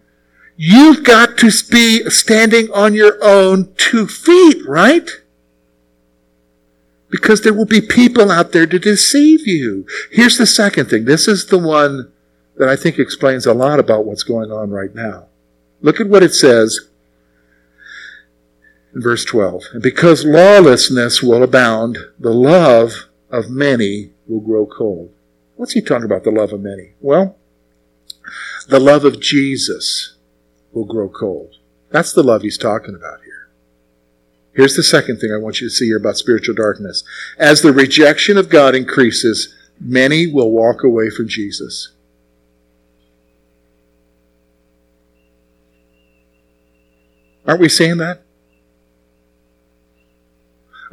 you've 0.55 1.03
got 1.03 1.37
to 1.39 1.51
be 1.69 2.09
standing 2.09 2.71
on 2.71 2.93
your 2.93 3.17
own 3.21 3.73
two 3.75 4.07
feet, 4.07 4.65
right? 4.65 5.09
Because 7.09 7.41
there 7.41 7.53
will 7.53 7.65
be 7.65 7.81
people 7.81 8.31
out 8.31 8.53
there 8.53 8.67
to 8.67 8.79
deceive 8.79 9.45
you. 9.45 9.85
Here's 10.11 10.37
the 10.37 10.45
second 10.45 10.89
thing. 10.89 11.03
This 11.03 11.27
is 11.27 11.47
the 11.47 11.59
one 11.59 12.13
that 12.55 12.69
I 12.69 12.77
think 12.77 12.97
explains 12.97 13.45
a 13.45 13.53
lot 13.53 13.79
about 13.79 14.05
what's 14.05 14.23
going 14.23 14.51
on 14.51 14.69
right 14.69 14.95
now. 14.95 15.25
Look 15.81 15.99
at 15.99 16.07
what 16.07 16.23
it 16.23 16.33
says 16.33 16.79
verse 19.01 19.25
12. 19.25 19.63
And 19.73 19.83
because 19.83 20.25
lawlessness 20.25 21.21
will 21.21 21.43
abound, 21.43 21.97
the 22.19 22.33
love 22.33 23.07
of 23.29 23.49
many 23.49 24.11
will 24.27 24.39
grow 24.39 24.65
cold. 24.65 25.13
What's 25.55 25.73
he 25.73 25.81
talking 25.81 26.05
about, 26.05 26.23
the 26.23 26.31
love 26.31 26.53
of 26.53 26.61
many? 26.61 26.93
Well, 26.99 27.37
the 28.67 28.79
love 28.79 29.05
of 29.05 29.19
Jesus 29.19 30.15
will 30.71 30.85
grow 30.85 31.09
cold. 31.09 31.55
That's 31.89 32.13
the 32.13 32.23
love 32.23 32.41
he's 32.41 32.57
talking 32.57 32.95
about 32.95 33.21
here. 33.23 33.49
Here's 34.53 34.75
the 34.75 34.83
second 34.83 35.19
thing 35.19 35.31
I 35.31 35.41
want 35.41 35.61
you 35.61 35.69
to 35.69 35.73
see 35.73 35.85
here 35.85 35.97
about 35.97 36.17
spiritual 36.17 36.55
darkness. 36.55 37.03
As 37.37 37.61
the 37.61 37.71
rejection 37.71 38.37
of 38.37 38.49
God 38.49 38.75
increases, 38.75 39.55
many 39.79 40.27
will 40.27 40.51
walk 40.51 40.83
away 40.83 41.09
from 41.09 41.27
Jesus. 41.27 41.93
Aren't 47.45 47.61
we 47.61 47.69
seeing 47.69 47.97
that? 47.97 48.23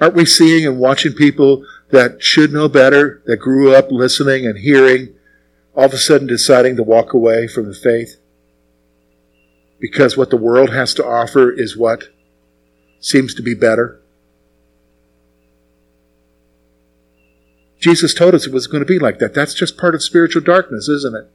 Aren't 0.00 0.14
we 0.14 0.26
seeing 0.26 0.66
and 0.66 0.78
watching 0.78 1.12
people 1.12 1.64
that 1.90 2.22
should 2.22 2.52
know 2.52 2.68
better, 2.68 3.22
that 3.26 3.36
grew 3.36 3.74
up 3.74 3.90
listening 3.90 4.46
and 4.46 4.58
hearing, 4.58 5.14
all 5.74 5.84
of 5.84 5.92
a 5.92 5.98
sudden 5.98 6.26
deciding 6.26 6.76
to 6.76 6.82
walk 6.82 7.12
away 7.12 7.46
from 7.46 7.66
the 7.66 7.74
faith? 7.74 8.16
Because 9.80 10.16
what 10.16 10.30
the 10.30 10.36
world 10.36 10.70
has 10.70 10.94
to 10.94 11.04
offer 11.04 11.50
is 11.50 11.76
what 11.76 12.08
seems 13.00 13.34
to 13.34 13.42
be 13.42 13.54
better. 13.54 14.00
Jesus 17.78 18.14
told 18.14 18.34
us 18.34 18.46
it 18.46 18.52
was 18.52 18.66
going 18.66 18.80
to 18.80 18.86
be 18.86 18.98
like 18.98 19.18
that. 19.18 19.34
That's 19.34 19.52
just 19.52 19.76
part 19.76 19.94
of 19.94 20.02
spiritual 20.02 20.40
darkness, 20.40 20.88
isn't 20.88 21.14
it? 21.14 21.30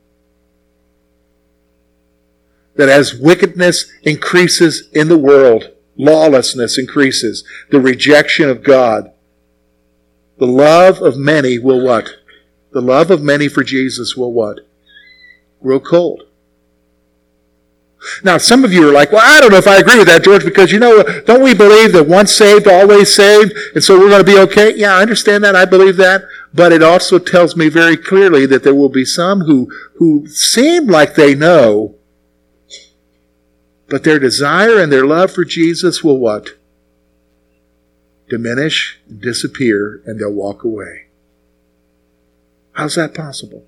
That 2.75 2.89
as 2.89 3.13
wickedness 3.13 3.91
increases 4.01 4.89
in 4.91 5.09
the 5.09 5.17
world, 5.17 5.71
lawlessness 5.99 6.79
increases, 6.79 7.43
the 7.69 7.79
rejection 7.79 8.49
of 8.49 8.63
God. 8.63 9.11
The 10.39 10.47
love 10.47 11.01
of 11.01 11.17
many 11.17 11.59
will 11.59 11.83
what? 11.83 12.09
The 12.71 12.81
love 12.81 13.11
of 13.11 13.21
many 13.21 13.49
for 13.49 13.63
Jesus 13.63 14.15
will 14.15 14.31
what? 14.31 14.61
Grow 15.61 15.79
cold. 15.79 16.23
Now, 18.23 18.37
some 18.37 18.63
of 18.63 18.71
you 18.71 18.87
are 18.87 18.93
like, 18.93 19.11
well, 19.11 19.21
I 19.23 19.41
don't 19.41 19.51
know 19.51 19.57
if 19.57 19.67
I 19.67 19.75
agree 19.75 19.97
with 19.97 20.07
that, 20.07 20.23
George, 20.23 20.45
because 20.45 20.71
you 20.71 20.79
know, 20.79 21.03
don't 21.25 21.43
we 21.43 21.53
believe 21.53 21.91
that 21.91 22.07
once 22.07 22.33
saved, 22.33 22.65
always 22.65 23.13
saved, 23.13 23.51
and 23.75 23.83
so 23.83 23.99
we're 23.99 24.07
going 24.07 24.23
to 24.23 24.31
be 24.31 24.39
okay? 24.39 24.73
Yeah, 24.73 24.95
I 24.95 25.01
understand 25.01 25.43
that. 25.43 25.53
I 25.53 25.65
believe 25.65 25.97
that. 25.97 26.23
But 26.53 26.71
it 26.71 26.81
also 26.81 27.19
tells 27.19 27.57
me 27.57 27.67
very 27.67 27.97
clearly 27.97 28.45
that 28.45 28.63
there 28.63 28.73
will 28.73 28.89
be 28.89 29.03
some 29.03 29.41
who, 29.41 29.69
who 29.95 30.27
seem 30.27 30.87
like 30.87 31.15
they 31.15 31.35
know, 31.35 31.95
but 33.89 34.03
their 34.03 34.19
desire 34.19 34.79
and 34.79 34.91
their 34.91 35.05
love 35.05 35.31
for 35.31 35.43
Jesus 35.43 36.03
will 36.03 36.17
what? 36.17 36.49
Diminish, 38.29 38.99
disappear, 39.07 40.01
and 40.05 40.19
they'll 40.19 40.31
walk 40.31 40.63
away. 40.63 41.07
How's 42.73 42.95
that 42.95 43.13
possible? 43.13 43.65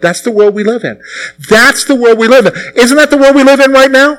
That's 0.00 0.22
the 0.22 0.30
world 0.30 0.54
we 0.54 0.64
live 0.64 0.82
in. 0.82 1.02
That's 1.48 1.84
the 1.84 1.94
world 1.94 2.18
we 2.18 2.26
live 2.26 2.46
in. 2.46 2.54
Isn't 2.74 2.96
that 2.96 3.10
the 3.10 3.18
world 3.18 3.36
we 3.36 3.44
live 3.44 3.60
in 3.60 3.70
right 3.70 3.90
now? 3.90 4.18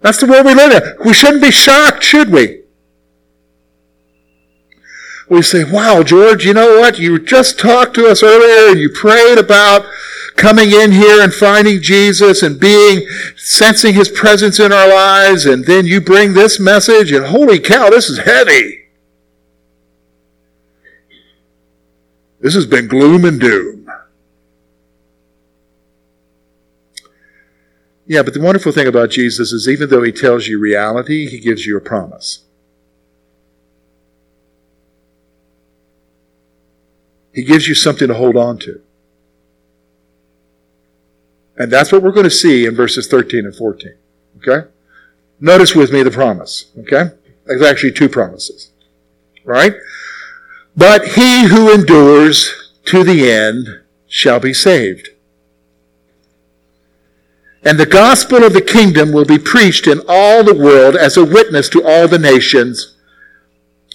That's 0.00 0.20
the 0.20 0.26
world 0.26 0.46
we 0.46 0.54
live 0.54 0.72
in. 0.72 1.04
We 1.04 1.12
shouldn't 1.12 1.42
be 1.42 1.50
shocked, 1.50 2.04
should 2.04 2.30
we? 2.30 2.62
We 5.28 5.42
say, 5.42 5.64
wow, 5.64 6.02
George, 6.04 6.46
you 6.46 6.54
know 6.54 6.78
what? 6.78 6.98
You 6.98 7.18
just 7.18 7.58
talked 7.58 7.94
to 7.94 8.06
us 8.06 8.22
earlier 8.22 8.70
and 8.70 8.80
you 8.80 8.88
prayed 8.88 9.38
about 9.38 9.84
coming 10.38 10.70
in 10.70 10.92
here 10.92 11.20
and 11.20 11.34
finding 11.34 11.82
Jesus 11.82 12.42
and 12.42 12.58
being, 12.58 13.06
sensing 13.36 13.92
His 13.92 14.08
presence 14.08 14.58
in 14.58 14.72
our 14.72 14.88
lives, 14.88 15.44
and 15.44 15.66
then 15.66 15.84
you 15.84 16.00
bring 16.00 16.32
this 16.32 16.58
message, 16.58 17.12
and 17.12 17.26
holy 17.26 17.58
cow, 17.58 17.90
this 17.90 18.08
is 18.08 18.20
heavy. 18.20 18.86
This 22.40 22.54
has 22.54 22.66
been 22.66 22.86
gloom 22.86 23.24
and 23.24 23.40
doom. 23.40 23.90
Yeah, 28.06 28.22
but 28.22 28.32
the 28.32 28.40
wonderful 28.40 28.72
thing 28.72 28.86
about 28.86 29.10
Jesus 29.10 29.52
is 29.52 29.68
even 29.68 29.90
though 29.90 30.02
he 30.02 30.12
tells 30.12 30.46
you 30.46 30.58
reality, 30.58 31.28
he 31.28 31.40
gives 31.40 31.66
you 31.66 31.76
a 31.76 31.80
promise. 31.80 32.44
He 37.34 37.44
gives 37.44 37.68
you 37.68 37.74
something 37.74 38.08
to 38.08 38.14
hold 38.14 38.36
on 38.36 38.58
to. 38.60 38.80
And 41.58 41.72
that's 41.72 41.90
what 41.90 42.02
we're 42.02 42.12
going 42.12 42.24
to 42.24 42.30
see 42.30 42.64
in 42.66 42.74
verses 42.74 43.08
13 43.08 43.44
and 43.44 43.54
14. 43.54 43.94
Okay? 44.38 44.68
Notice 45.40 45.74
with 45.74 45.92
me 45.92 46.02
the 46.02 46.10
promise. 46.10 46.66
Okay? 46.78 47.10
There's 47.44 47.62
actually 47.62 47.92
two 47.92 48.08
promises. 48.08 48.70
Right? 49.44 49.74
But 50.76 51.08
he 51.08 51.48
who 51.48 51.72
endures 51.72 52.72
to 52.86 53.02
the 53.02 53.28
end 53.30 53.66
shall 54.06 54.38
be 54.38 54.54
saved. 54.54 55.10
And 57.64 57.78
the 57.78 57.86
gospel 57.86 58.44
of 58.44 58.52
the 58.52 58.62
kingdom 58.62 59.12
will 59.12 59.24
be 59.24 59.38
preached 59.38 59.88
in 59.88 60.00
all 60.08 60.44
the 60.44 60.54
world 60.54 60.94
as 60.94 61.16
a 61.16 61.24
witness 61.24 61.68
to 61.70 61.84
all 61.84 62.06
the 62.06 62.18
nations. 62.18 62.96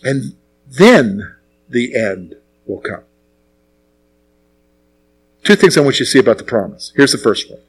And 0.04 0.36
then 0.68 1.36
the 1.70 1.96
end 1.96 2.36
will 2.66 2.82
come. 2.82 3.04
Two 5.44 5.56
things 5.56 5.78
I 5.78 5.82
want 5.82 6.00
you 6.00 6.06
to 6.06 6.12
see 6.12 6.20
about 6.20 6.38
the 6.38 6.44
promise. 6.44 6.94
Here's 6.96 7.12
the 7.12 7.18
first 7.18 7.50
one. 7.50 7.60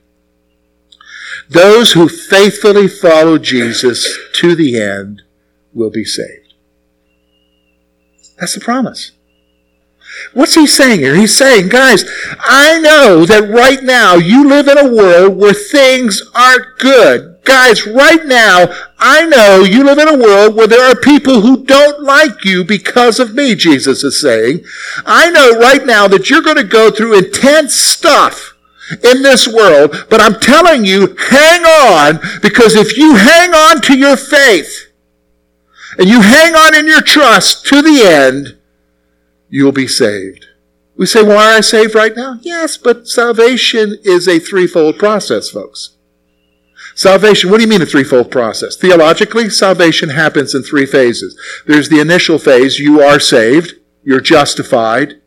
Those 1.48 1.92
who 1.92 2.08
faithfully 2.08 2.88
follow 2.88 3.38
Jesus 3.38 4.06
to 4.34 4.54
the 4.54 4.80
end 4.80 5.22
will 5.72 5.90
be 5.90 6.04
saved. 6.04 6.54
That's 8.38 8.54
the 8.54 8.60
promise. 8.60 9.12
What's 10.32 10.54
he 10.54 10.66
saying 10.66 11.00
here? 11.00 11.16
He's 11.16 11.36
saying, 11.36 11.68
guys, 11.68 12.04
I 12.40 12.80
know 12.80 13.24
that 13.26 13.50
right 13.50 13.82
now 13.82 14.14
you 14.14 14.48
live 14.48 14.68
in 14.68 14.78
a 14.78 14.88
world 14.88 15.36
where 15.36 15.52
things 15.52 16.22
aren't 16.34 16.78
good. 16.78 17.38
Guys, 17.44 17.86
right 17.86 18.24
now, 18.24 18.66
I 19.06 19.26
know 19.26 19.64
you 19.64 19.84
live 19.84 19.98
in 19.98 20.08
a 20.08 20.16
world 20.16 20.54
where 20.54 20.66
there 20.66 20.90
are 20.90 20.98
people 20.98 21.42
who 21.42 21.62
don't 21.62 22.02
like 22.02 22.42
you 22.42 22.64
because 22.64 23.20
of 23.20 23.34
me, 23.34 23.54
Jesus 23.54 24.02
is 24.02 24.18
saying. 24.18 24.64
I 25.04 25.30
know 25.30 25.58
right 25.60 25.84
now 25.84 26.08
that 26.08 26.30
you're 26.30 26.40
going 26.40 26.56
to 26.56 26.64
go 26.64 26.90
through 26.90 27.18
intense 27.18 27.74
stuff 27.74 28.56
in 29.02 29.20
this 29.20 29.46
world, 29.46 30.06
but 30.08 30.22
I'm 30.22 30.40
telling 30.40 30.86
you, 30.86 31.14
hang 31.18 31.66
on, 31.66 32.18
because 32.40 32.74
if 32.74 32.96
you 32.96 33.16
hang 33.16 33.52
on 33.52 33.82
to 33.82 33.98
your 33.98 34.16
faith 34.16 34.90
and 35.98 36.08
you 36.08 36.22
hang 36.22 36.54
on 36.54 36.74
in 36.74 36.86
your 36.86 37.02
trust 37.02 37.66
to 37.66 37.82
the 37.82 38.06
end, 38.06 38.56
you'll 39.50 39.72
be 39.72 39.86
saved. 39.86 40.46
We 40.96 41.04
say, 41.04 41.22
why 41.22 41.52
are 41.52 41.58
I 41.58 41.60
saved 41.60 41.94
right 41.94 42.16
now? 42.16 42.38
Yes, 42.40 42.78
but 42.78 43.06
salvation 43.06 43.98
is 44.02 44.26
a 44.26 44.38
threefold 44.38 44.98
process, 44.98 45.50
folks. 45.50 45.93
Salvation, 46.94 47.50
what 47.50 47.58
do 47.58 47.64
you 47.64 47.68
mean 47.68 47.82
a 47.82 47.86
threefold 47.86 48.30
process? 48.30 48.76
Theologically, 48.76 49.50
salvation 49.50 50.10
happens 50.10 50.54
in 50.54 50.62
three 50.62 50.86
phases. 50.86 51.38
There's 51.66 51.88
the 51.88 52.00
initial 52.00 52.38
phase, 52.38 52.78
you 52.78 53.00
are 53.00 53.18
saved, 53.18 53.74
you're 54.02 54.20
justified, 54.20 55.20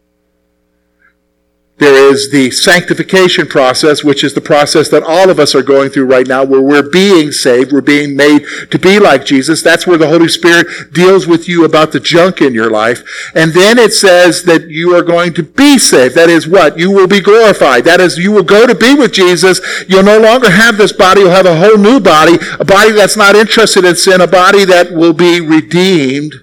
there 1.80 2.12
is 2.12 2.32
the 2.32 2.50
sanctification 2.50 3.46
process, 3.46 4.04
which 4.04 4.24
is 4.24 4.34
the 4.34 4.42
process 4.42 4.90
that 4.90 5.04
all 5.04 5.30
of 5.30 5.40
us 5.40 5.54
are 5.54 5.62
going 5.62 5.92
through 5.92 6.08
right 6.08 6.26
now, 6.26 6.44
where 6.44 6.62
we're 6.62 6.90
being 6.90 7.32
saved, 7.32 7.72
we're 7.72 7.82
being 7.82 8.16
made 8.16 8.46
to 8.72 8.80
be 8.80 8.98
like 8.98 9.26
Jesus. 9.26 9.62
That's 9.62 9.86
where 9.86 9.98
the 9.98 10.08
Holy 10.08 10.28
Spirit 10.28 10.66
deals 10.92 11.28
with 11.28 11.48
you 11.48 11.64
about 11.66 11.92
the 11.92 12.00
junk 12.00 12.42
in 12.42 12.56
your 12.56 12.72
life. 12.72 13.04
And 13.36 13.54
then 13.54 13.78
it 13.78 13.94
says 13.94 14.42
that 14.44 14.70
you 14.70 14.96
are 14.96 15.04
going 15.04 15.36
to 15.36 15.44
be 15.44 15.78
saved. 15.78 16.16
That 16.16 16.30
is 16.30 16.48
what? 16.48 16.80
You 16.80 16.90
will 16.90 17.08
be 17.08 17.22
glorified. 17.22 17.84
That 17.84 18.02
is, 18.02 18.18
you 18.18 18.32
will 18.32 18.44
go 18.44 18.66
to 18.66 18.74
be 18.74 18.96
with 18.96 19.14
Jesus. 19.14 19.62
You'll 19.88 20.02
no 20.02 20.20
longer 20.20 20.50
have 20.50 20.78
this 20.78 20.94
body. 20.94 21.22
You'll 21.22 21.30
have 21.30 21.46
a 21.46 21.60
whole 21.60 21.78
new 21.78 22.00
body, 22.00 22.38
a 22.60 22.66
body 22.66 22.92
that's 22.92 23.18
not 23.18 23.36
interested 23.36 23.86
in 23.86 23.96
sin, 23.96 24.20
a 24.20 24.28
body 24.28 24.66
that 24.66 24.94
will 24.94 25.14
be 25.14 25.42
redeemed. 25.42 26.34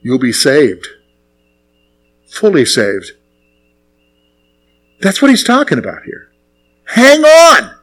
You'll 0.00 0.18
be 0.18 0.32
saved. 0.32 0.88
Fully 2.28 2.64
saved. 2.64 3.12
That's 5.00 5.22
what 5.22 5.30
he's 5.30 5.44
talking 5.44 5.78
about 5.78 6.02
here. 6.04 6.30
Hang 6.86 7.24
on. 7.24 7.74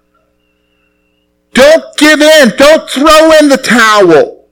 Don't 1.54 1.98
give 1.98 2.22
in. 2.22 2.50
Don't 2.58 2.90
throw 2.90 3.32
in 3.40 3.50
the 3.50 3.58
towel. 3.58 4.48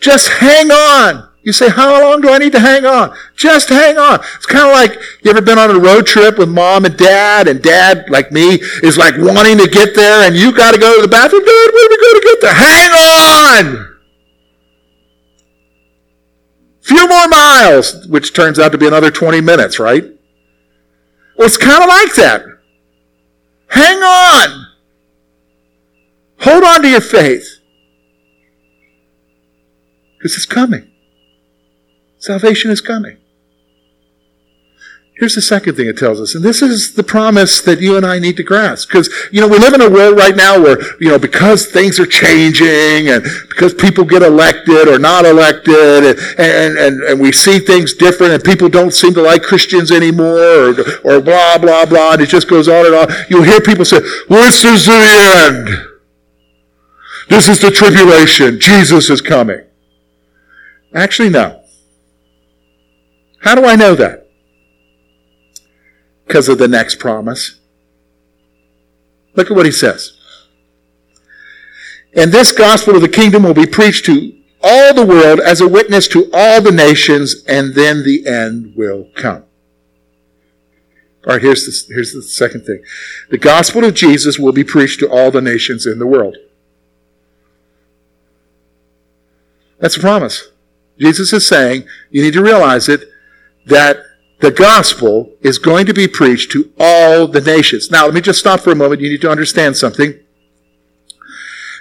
Just 0.00 0.28
hang 0.28 0.70
on. 0.70 1.28
You 1.42 1.52
say, 1.52 1.70
how 1.70 2.02
long 2.02 2.20
do 2.20 2.28
I 2.28 2.36
need 2.36 2.52
to 2.52 2.60
hang 2.60 2.84
on? 2.84 3.16
Just 3.34 3.70
hang 3.70 3.96
on. 3.96 4.20
It's 4.36 4.44
kind 4.44 4.66
of 4.66 4.72
like, 4.72 5.00
you 5.22 5.30
ever 5.30 5.40
been 5.40 5.58
on 5.58 5.70
a 5.70 5.78
road 5.78 6.06
trip 6.06 6.36
with 6.36 6.50
mom 6.50 6.84
and 6.84 6.96
dad, 6.98 7.48
and 7.48 7.62
dad, 7.62 8.10
like 8.10 8.30
me, 8.30 8.60
is 8.82 8.98
like 8.98 9.14
wanting 9.16 9.56
to 9.56 9.66
get 9.66 9.94
there, 9.94 10.26
and 10.26 10.36
you 10.36 10.54
got 10.54 10.74
to 10.74 10.80
go 10.80 10.96
to 10.96 11.02
the 11.02 11.08
bathroom. 11.08 11.42
Dad, 11.42 11.70
where 11.72 11.88
do 11.88 11.90
we 11.90 11.96
go 11.96 12.20
to 12.20 12.26
get 12.26 12.40
there? 12.42 12.54
Hang 12.54 12.90
on! 13.72 13.89
Few 16.90 17.08
more 17.08 17.28
miles, 17.28 18.04
which 18.08 18.34
turns 18.34 18.58
out 18.58 18.72
to 18.72 18.78
be 18.78 18.88
another 18.88 19.12
20 19.12 19.40
minutes, 19.40 19.78
right? 19.78 20.02
Well, 21.36 21.46
it's 21.46 21.56
kind 21.56 21.82
of 21.82 21.88
like 21.88 22.14
that. 22.16 22.44
Hang 23.68 23.98
on. 23.98 24.66
Hold 26.40 26.64
on 26.64 26.82
to 26.82 26.88
your 26.88 27.00
faith. 27.00 27.60
Because 30.18 30.34
it's 30.34 30.46
coming. 30.46 30.90
Salvation 32.18 32.72
is 32.72 32.80
coming. 32.80 33.18
Here's 35.20 35.34
the 35.34 35.42
second 35.42 35.74
thing 35.74 35.86
it 35.86 35.98
tells 35.98 36.18
us, 36.18 36.34
and 36.34 36.42
this 36.42 36.62
is 36.62 36.94
the 36.94 37.02
promise 37.02 37.60
that 37.60 37.78
you 37.78 37.94
and 37.94 38.06
I 38.06 38.18
need 38.18 38.38
to 38.38 38.42
grasp. 38.42 38.88
Because, 38.88 39.12
you 39.30 39.42
know, 39.42 39.48
we 39.48 39.58
live 39.58 39.74
in 39.74 39.82
a 39.82 39.90
world 39.90 40.16
right 40.16 40.34
now 40.34 40.58
where, 40.58 40.80
you 40.98 41.10
know, 41.10 41.18
because 41.18 41.66
things 41.66 42.00
are 42.00 42.06
changing 42.06 43.10
and 43.10 43.22
because 43.50 43.74
people 43.74 44.06
get 44.06 44.22
elected 44.22 44.88
or 44.88 44.98
not 44.98 45.26
elected 45.26 45.76
and, 45.76 46.18
and, 46.38 46.78
and, 46.78 47.02
and 47.02 47.20
we 47.20 47.32
see 47.32 47.58
things 47.58 47.92
different 47.92 48.32
and 48.32 48.42
people 48.42 48.70
don't 48.70 48.94
seem 48.94 49.12
to 49.12 49.20
like 49.20 49.42
Christians 49.42 49.92
anymore 49.92 50.70
or, 50.70 50.74
or 51.04 51.20
blah, 51.20 51.58
blah, 51.58 51.84
blah, 51.84 52.14
and 52.14 52.22
it 52.22 52.30
just 52.30 52.48
goes 52.48 52.66
on 52.66 52.86
and 52.86 52.94
on. 52.94 53.08
You'll 53.28 53.42
hear 53.42 53.60
people 53.60 53.84
say, 53.84 54.00
this 54.00 54.64
is 54.64 54.86
the 54.86 55.04
end. 55.50 55.68
This 57.28 57.46
is 57.46 57.60
the 57.60 57.70
tribulation. 57.70 58.58
Jesus 58.58 59.10
is 59.10 59.20
coming. 59.20 59.66
Actually, 60.94 61.28
no. 61.28 61.62
How 63.42 63.54
do 63.54 63.66
I 63.66 63.76
know 63.76 63.94
that? 63.96 64.29
Because 66.30 66.48
of 66.48 66.58
the 66.58 66.68
next 66.68 67.00
promise. 67.00 67.58
Look 69.34 69.50
at 69.50 69.56
what 69.56 69.66
he 69.66 69.72
says. 69.72 70.16
And 72.14 72.30
this 72.30 72.52
gospel 72.52 72.94
of 72.94 73.02
the 73.02 73.08
kingdom 73.08 73.42
will 73.42 73.52
be 73.52 73.66
preached 73.66 74.04
to 74.04 74.38
all 74.62 74.94
the 74.94 75.04
world 75.04 75.40
as 75.40 75.60
a 75.60 75.66
witness 75.66 76.06
to 76.06 76.30
all 76.32 76.62
the 76.62 76.70
nations, 76.70 77.42
and 77.48 77.74
then 77.74 78.04
the 78.04 78.28
end 78.28 78.76
will 78.76 79.08
come. 79.16 79.42
All 81.26 81.32
right, 81.32 81.42
here's 81.42 81.66
the, 81.66 81.94
here's 81.94 82.12
the 82.12 82.22
second 82.22 82.64
thing. 82.64 82.80
The 83.30 83.38
gospel 83.38 83.84
of 83.84 83.94
Jesus 83.94 84.38
will 84.38 84.52
be 84.52 84.62
preached 84.62 85.00
to 85.00 85.10
all 85.10 85.32
the 85.32 85.42
nations 85.42 85.84
in 85.84 85.98
the 85.98 86.06
world. 86.06 86.36
That's 89.80 89.96
a 89.96 90.00
promise. 90.00 90.48
Jesus 90.96 91.32
is 91.32 91.44
saying, 91.44 91.88
you 92.12 92.22
need 92.22 92.34
to 92.34 92.42
realize 92.42 92.88
it, 92.88 93.08
that 93.66 94.04
the 94.40 94.50
gospel 94.50 95.34
is 95.42 95.58
going 95.58 95.86
to 95.86 95.94
be 95.94 96.08
preached 96.08 96.50
to 96.52 96.72
all 96.78 97.28
the 97.28 97.40
nations. 97.40 97.90
Now, 97.90 98.06
let 98.06 98.14
me 98.14 98.20
just 98.20 98.38
stop 98.38 98.60
for 98.60 98.72
a 98.72 98.76
moment. 98.76 99.00
You 99.00 99.10
need 99.10 99.20
to 99.20 99.30
understand 99.30 99.76
something. 99.76 100.18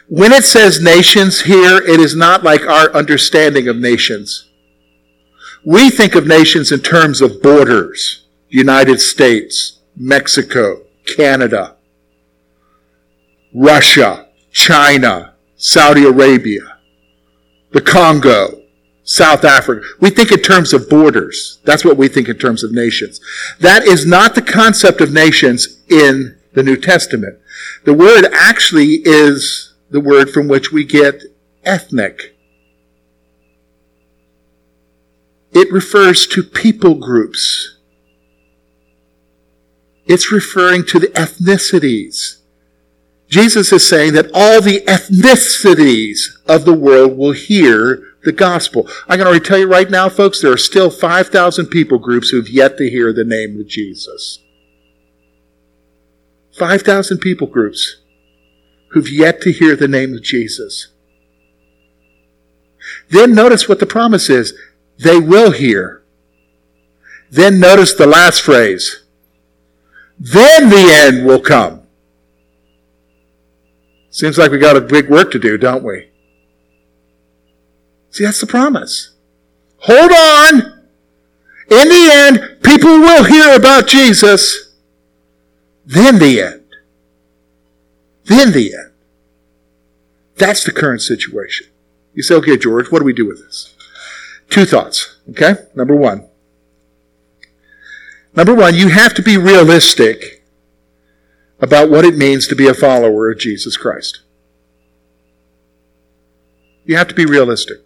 When 0.08 0.32
it 0.32 0.43
says 0.43 0.82
nations 0.82 1.41
here, 1.41 1.78
it 1.78 2.00
is 2.00 2.15
not 2.15 2.43
like 2.43 2.62
our 2.62 2.91
understanding 2.93 3.67
of 3.67 3.78
nations. 3.78 4.50
We 5.63 5.89
think 5.89 6.15
of 6.15 6.26
nations 6.26 6.72
in 6.72 6.80
terms 6.80 7.22
of 7.22 7.41
borders. 7.41 8.26
United 8.50 9.00
States, 9.00 9.80
Mexico, 9.95 10.82
Canada, 11.06 11.76
Russia, 13.54 14.28
China, 14.52 15.36
Saudi 15.56 16.06
Arabia, 16.06 16.80
the 17.72 17.82
Congo, 17.82 18.59
South 19.10 19.43
Africa. 19.43 19.84
We 20.00 20.12
think 20.12 20.32
in 20.32 20.39
terms 20.39 20.72
of 20.72 20.88
borders. 20.88 21.58
That's 21.63 21.84
what 21.84 21.98
we 21.98 22.08
think 22.08 22.30
in 22.30 22.38
terms 22.38 22.63
of 22.63 22.72
nations. 22.72 23.19
That 23.60 23.82
is 23.82 24.06
not 24.06 24.36
the 24.36 24.41
concept 24.43 25.02
of 25.02 25.12
nations 25.12 25.82
in 25.89 26.38
the 26.54 26.62
New 26.62 26.78
Testament. 26.78 27.39
The 27.86 27.93
word 27.95 28.28
actually 28.32 29.02
is 29.06 29.74
the 29.89 30.00
word 30.00 30.30
from 30.30 30.48
which 30.48 30.72
we 30.72 30.86
get 30.86 31.24
ethnic. 31.63 32.36
It 35.54 35.72
refers 35.72 36.28
to 36.28 36.43
people 36.43 36.93
groups. 36.93 37.78
It's 40.06 40.32
referring 40.32 40.86
to 40.86 41.00
the 41.00 41.08
ethnicities. 41.08 42.41
Jesus 43.28 43.74
is 43.74 43.88
saying 43.88 44.13
that 44.13 44.30
all 44.36 44.62
the 44.62 44.82
ethnicities 44.82 46.19
of 46.48 46.65
the 46.65 46.74
world 46.74 47.17
will 47.17 47.32
hear 47.32 48.09
the 48.24 48.32
gospel. 48.32 48.88
I 49.08 49.18
can 49.18 49.26
already 49.26 49.44
tell 49.44 49.58
you 49.58 49.68
right 49.68 49.90
now, 49.90 50.10
folks, 50.10 50.42
there 50.42 50.52
are 50.52 50.58
still 50.58 50.90
5,000 50.90 51.68
people 51.68 51.98
groups 51.98 52.30
who've 52.30 52.50
yet 52.50 52.78
to 52.78 52.90
hear 52.90 53.14
the 53.14 53.24
name 53.24 53.60
of 53.60 53.68
Jesus. 53.68 54.40
5,000 56.58 57.20
people 57.20 57.48
groups 57.48 57.98
who've 58.92 59.10
yet 59.10 59.42
to 59.42 59.52
hear 59.52 59.76
the 59.76 59.88
name 59.88 60.14
of 60.14 60.24
Jesus. 60.24 60.88
Then 63.10 63.34
notice 63.34 63.70
what 63.70 63.80
the 63.80 63.86
promise 63.86 64.30
is. 64.30 64.54
They 64.98 65.20
will 65.20 65.52
hear. 65.52 66.04
Then 67.32 67.60
notice 67.60 67.94
the 67.94 68.08
last 68.08 68.42
phrase. 68.42 69.04
Then 70.20 70.70
the 70.70 70.90
end 70.92 71.26
will 71.26 71.40
come. 71.40 71.84
Seems 74.10 74.38
like 74.38 74.52
we 74.52 74.58
got 74.58 74.76
a 74.76 74.82
big 74.82 75.10
work 75.10 75.32
to 75.32 75.40
do, 75.40 75.58
don't 75.58 75.84
we? 75.84 76.09
See, 78.12 78.24
that's 78.24 78.41
the 78.41 78.48
promise. 78.48 79.12
Hold 79.78 80.12
on. 80.12 80.80
In 81.69 81.88
the 81.88 82.10
end, 82.12 82.63
people 82.63 82.89
will 82.89 83.24
hear 83.24 83.56
about 83.56 83.88
Jesus. 83.88 84.76
Then 85.86 86.19
the 86.19 86.41
end. 86.41 86.63
Then 88.26 88.52
the 88.52 88.74
end. 88.74 88.91
That's 90.38 90.63
the 90.63 90.72
current 90.72 91.02
situation. 91.02 91.67
You 92.13 92.24
say, 92.24 92.36
okay, 92.36 92.58
George, 92.58 92.91
what 92.91 93.00
do 93.00 93.06
we 93.06 93.13
do 93.13 93.28
with 93.28 93.39
this? 93.39 93.76
Two 94.50 94.65
thoughts, 94.65 95.17
okay? 95.30 95.56
Number 95.76 95.95
one. 95.95 96.28
Number 98.36 98.56
one, 98.56 98.76
you 98.76 98.89
have 98.89 99.13
to 99.15 99.22
be 99.22 99.38
realistic 99.38 100.43
about 101.60 101.89
what 101.89 102.06
it 102.06 102.15
means 102.15 102.48
to 102.48 102.56
be 102.56 102.67
a 102.67 102.74
follower 102.74 103.30
of 103.30 103.38
Jesus 103.38 103.78
Christ. 103.78 104.22
You 106.86 106.98
have 106.98 107.08
to 107.10 107.15
be 107.15 107.26
realistic. 107.26 107.80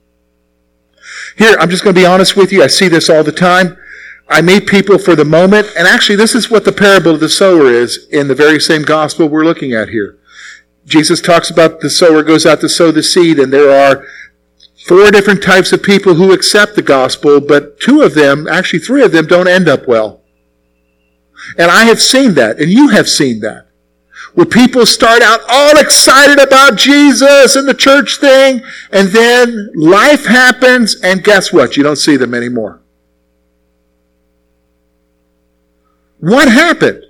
Here, 1.38 1.56
I'm 1.60 1.70
just 1.70 1.84
going 1.84 1.96
to 1.96 2.02
be 2.02 2.06
honest 2.06 2.36
with 2.36 2.52
you. 2.52 2.64
I 2.64 2.68
see 2.68 2.88
this 2.88 3.10
all 3.10 3.24
the 3.24 3.32
time. 3.32 3.78
I 4.30 4.42
meet 4.42 4.68
people 4.68 4.98
for 4.98 5.16
the 5.16 5.26
moment, 5.26 5.68
and 5.78 5.88
actually, 5.88 6.16
this 6.16 6.34
is 6.34 6.50
what 6.50 6.66
the 6.66 6.72
parable 6.72 7.12
of 7.12 7.20
the 7.20 7.30
sower 7.30 7.68
is 7.68 8.08
in 8.10 8.28
the 8.28 8.36
very 8.36 8.60
same 8.60 8.84
gospel 8.84 9.28
we're 9.28 9.44
looking 9.44 9.74
at 9.74 9.90
here. 9.90 10.18
Jesus 10.86 11.22
talks 11.22 11.50
about 11.50 11.82
the 11.82 11.90
sower 11.90 12.24
goes 12.24 12.46
out 12.46 12.62
to 12.62 12.70
sow 12.70 12.92
the 12.92 13.04
seed, 13.04 13.40
and 13.40 13.52
there 13.52 13.70
are 13.70 14.06
four 14.88 15.12
different 15.12 15.44
types 15.44 15.72
of 15.72 15.84
people 15.84 16.16
who 16.16 16.34
accept 16.34 16.76
the 16.76 16.82
gospel, 16.82 17.42
but 17.42 17.80
two 17.80 18.02
of 18.02 18.16
them, 18.16 18.48
actually 18.48 18.80
three 18.80 19.04
of 19.04 19.12
them, 19.12 19.28
don't 19.28 19.48
end 19.48 19.68
up 19.68 19.88
well. 19.88 20.22
And 21.58 21.70
I 21.70 21.86
have 21.86 22.02
seen 22.02 22.36
that, 22.36 22.60
and 22.60 22.72
you 22.72 22.90
have 22.90 23.10
seen 23.10 23.42
that. 23.42 23.68
Where 24.34 24.46
people 24.48 24.86
start 24.86 25.22
out 25.22 25.42
all 25.48 25.78
excited 25.78 26.40
about 26.40 26.76
Jesus 26.76 27.56
and 27.56 27.68
the 27.68 27.74
church 27.74 28.20
thing, 28.20 28.62
and 28.92 29.10
then 29.10 29.70
life 29.76 30.26
happens, 30.26 30.96
and 31.02 31.24
guess 31.24 31.54
what? 31.54 31.78
You 31.78 31.84
don't 31.84 31.98
see 31.98 32.18
them 32.18 32.34
anymore. 32.34 32.82
What 36.20 36.48
happened? 36.48 37.04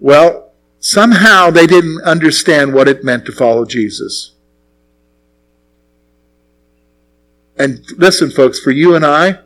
Well, 0.00 0.52
somehow 0.80 1.50
they 1.50 1.66
didn't 1.66 2.02
understand 2.02 2.74
what 2.74 2.88
it 2.88 3.04
meant 3.04 3.26
to 3.26 3.32
follow 3.32 3.64
Jesus. 3.64 4.34
And 7.56 7.84
listen, 7.96 8.30
folks, 8.30 8.58
for 8.58 8.70
you 8.70 8.94
and 8.94 9.04
I, 9.04 9.38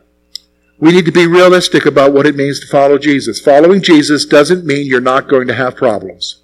we 0.81 0.91
need 0.91 1.05
to 1.05 1.11
be 1.11 1.27
realistic 1.27 1.85
about 1.85 2.11
what 2.11 2.25
it 2.25 2.35
means 2.35 2.59
to 2.59 2.65
follow 2.65 2.97
Jesus. 2.97 3.39
Following 3.39 3.83
Jesus 3.83 4.25
doesn't 4.25 4.65
mean 4.65 4.87
you're 4.87 4.99
not 4.99 5.29
going 5.29 5.47
to 5.47 5.53
have 5.53 5.75
problems. 5.75 6.41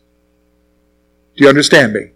Do 1.35 1.43
you 1.43 1.49
understand 1.49 1.93
me? 1.93 2.11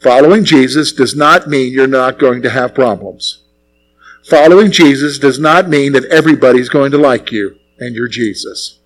Following 0.00 0.44
Jesus 0.44 0.92
does 0.92 1.16
not 1.16 1.48
mean 1.48 1.72
you're 1.72 1.86
not 1.86 2.18
going 2.18 2.42
to 2.42 2.50
have 2.50 2.74
problems. 2.74 3.44
Following 4.28 4.70
Jesus 4.70 5.18
does 5.18 5.38
not 5.38 5.70
mean 5.70 5.92
that 5.92 6.04
everybody's 6.04 6.68
going 6.68 6.90
to 6.90 6.98
like 6.98 7.32
you 7.32 7.56
and 7.78 7.94
you're 7.94 8.06
Jesus. 8.06 8.78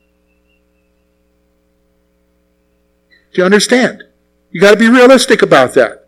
Do 3.35 3.43
you 3.43 3.45
understand? 3.45 4.05
You 4.53 4.61
got 4.61 4.71
to 4.71 4.79
be 4.79 4.89
realistic 4.89 5.43
about 5.43 5.75
that. 5.75 6.07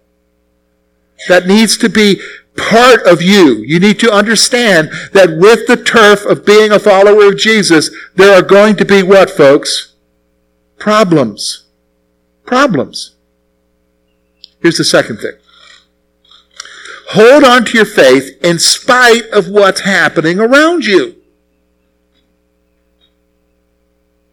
That 1.28 1.48
needs 1.48 1.76
to 1.78 1.88
be 1.88 2.20
part 2.58 3.06
of 3.06 3.22
you. 3.22 3.62
You 3.64 3.80
need 3.80 3.98
to 4.00 4.12
understand 4.12 4.90
that 5.12 5.38
with 5.38 5.66
the 5.66 5.82
turf 5.82 6.24
of 6.26 6.44
being 6.44 6.72
a 6.72 6.78
follower 6.78 7.28
of 7.28 7.38
Jesus, 7.38 7.90
there 8.14 8.36
are 8.36 8.42
going 8.42 8.76
to 8.76 8.84
be 8.84 9.02
what, 9.02 9.30
folks? 9.30 9.94
Problems. 10.78 11.64
Problems. 12.44 13.14
Here's 14.60 14.78
the 14.78 14.84
second 14.84 15.18
thing. 15.18 15.34
Hold 17.10 17.44
on 17.44 17.64
to 17.66 17.76
your 17.76 17.86
faith 17.86 18.36
in 18.44 18.58
spite 18.58 19.26
of 19.30 19.48
what's 19.48 19.80
happening 19.80 20.38
around 20.38 20.84
you. 20.84 21.16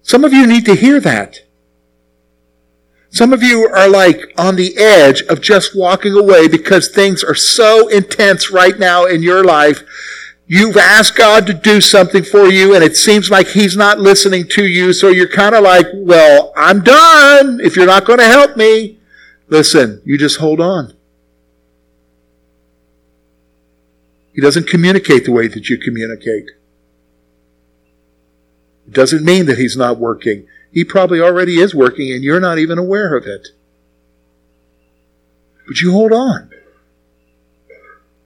Some 0.01 0.23
of 0.23 0.33
you 0.33 0.45
need 0.45 0.65
to 0.65 0.75
hear 0.75 0.99
that. 0.99 1.44
Some 3.15 3.32
of 3.32 3.41
you 3.41 3.65
are 3.69 3.88
like 3.88 4.34
on 4.38 4.58
the 4.58 4.75
edge 4.75 5.21
of 5.30 5.39
just 5.39 5.73
walking 5.73 6.17
away 6.17 6.49
because 6.49 6.89
things 6.89 7.23
are 7.23 7.34
so 7.34 7.88
intense 7.88 8.51
right 8.51 8.78
now 8.78 9.06
in 9.06 9.23
your 9.23 9.41
life. 9.41 9.84
You've 10.47 10.75
asked 10.75 11.15
God 11.15 11.47
to 11.47 11.54
do 11.54 11.80
something 11.80 12.25
for 12.25 12.47
you 12.47 12.75
and 12.75 12.84
it 12.84 12.97
seems 12.97 13.32
like 13.32 13.47
He's 13.47 13.78
not 13.78 14.01
listening 14.01 14.49
to 14.49 14.67
you. 14.67 14.91
So 14.91 15.08
you're 15.08 15.30
kind 15.30 15.56
of 15.56 15.63
like, 15.63 15.86
well, 15.93 16.51
I'm 16.58 16.84
done 16.84 17.62
if 17.62 17.78
you're 17.78 17.86
not 17.86 18.04
going 18.04 18.19
to 18.19 18.25
help 18.25 18.58
me. 18.58 18.99
Listen, 19.47 20.01
you 20.04 20.17
just 20.17 20.39
hold 20.39 20.60
on. 20.60 20.93
He 24.34 24.41
doesn't 24.41 24.67
communicate 24.67 25.23
the 25.23 25.32
way 25.32 25.47
that 25.47 25.69
you 25.69 25.78
communicate. 25.78 26.51
It 28.88 28.93
doesn't 28.93 29.23
mean 29.23 29.45
that 29.45 29.58
He's 29.58 29.78
not 29.78 29.99
working. 29.99 30.47
He 30.75 30.83
probably 30.83 31.21
already 31.21 31.59
is 31.59 31.73
working 31.73 32.11
and 32.11 32.21
you're 32.21 32.41
not 32.41 32.59
even 32.59 32.77
aware 32.77 33.15
of 33.15 33.25
it. 33.25 33.47
But 35.65 35.79
you 35.79 35.93
hold 35.93 36.11
on. 36.11 36.51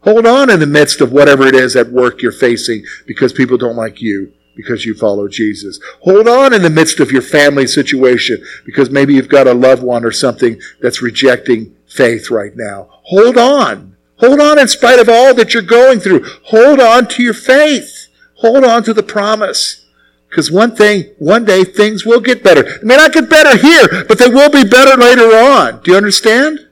Hold 0.01 0.25
on 0.25 0.49
in 0.49 0.59
the 0.59 0.65
midst 0.65 0.99
of 0.99 1.11
whatever 1.11 1.45
it 1.45 1.53
is 1.53 1.75
at 1.75 1.91
work 1.91 2.23
you're 2.23 2.31
facing 2.31 2.83
because 3.05 3.33
people 3.33 3.59
don't 3.59 3.75
like 3.75 4.01
you 4.01 4.33
because 4.55 4.83
you 4.83 4.95
follow 4.95 5.27
Jesus. 5.27 5.79
Hold 6.01 6.27
on 6.27 6.51
in 6.51 6.63
the 6.63 6.71
midst 6.71 6.99
of 6.99 7.11
your 7.11 7.21
family 7.21 7.67
situation 7.67 8.43
because 8.65 8.89
maybe 8.89 9.13
you've 9.13 9.29
got 9.29 9.45
a 9.45 9.53
loved 9.53 9.83
one 9.83 10.03
or 10.03 10.11
something 10.11 10.59
that's 10.81 11.03
rejecting 11.03 11.75
faith 11.87 12.31
right 12.31 12.53
now. 12.55 12.89
Hold 13.03 13.37
on. 13.37 13.95
Hold 14.17 14.41
on 14.41 14.57
in 14.57 14.67
spite 14.67 14.97
of 14.97 15.07
all 15.07 15.35
that 15.35 15.53
you're 15.53 15.61
going 15.61 15.99
through. 15.99 16.25
Hold 16.45 16.79
on 16.79 17.07
to 17.09 17.21
your 17.21 17.35
faith. 17.35 18.07
Hold 18.37 18.63
on 18.63 18.81
to 18.85 18.93
the 18.95 19.03
promise. 19.03 19.85
Because 20.29 20.51
one 20.51 20.75
thing, 20.75 21.05
one 21.17 21.43
day 21.43 21.63
things 21.63 22.05
will 22.05 22.19
get 22.19 22.43
better. 22.43 22.63
It 22.63 22.83
may 22.83 22.95
not 22.97 23.13
get 23.13 23.29
better 23.29 23.57
here, 23.57 24.05
but 24.07 24.19
they 24.19 24.29
will 24.29 24.49
be 24.49 24.63
better 24.63 24.95
later 24.95 25.35
on. 25.35 25.81
Do 25.81 25.91
you 25.91 25.97
understand? 25.97 26.67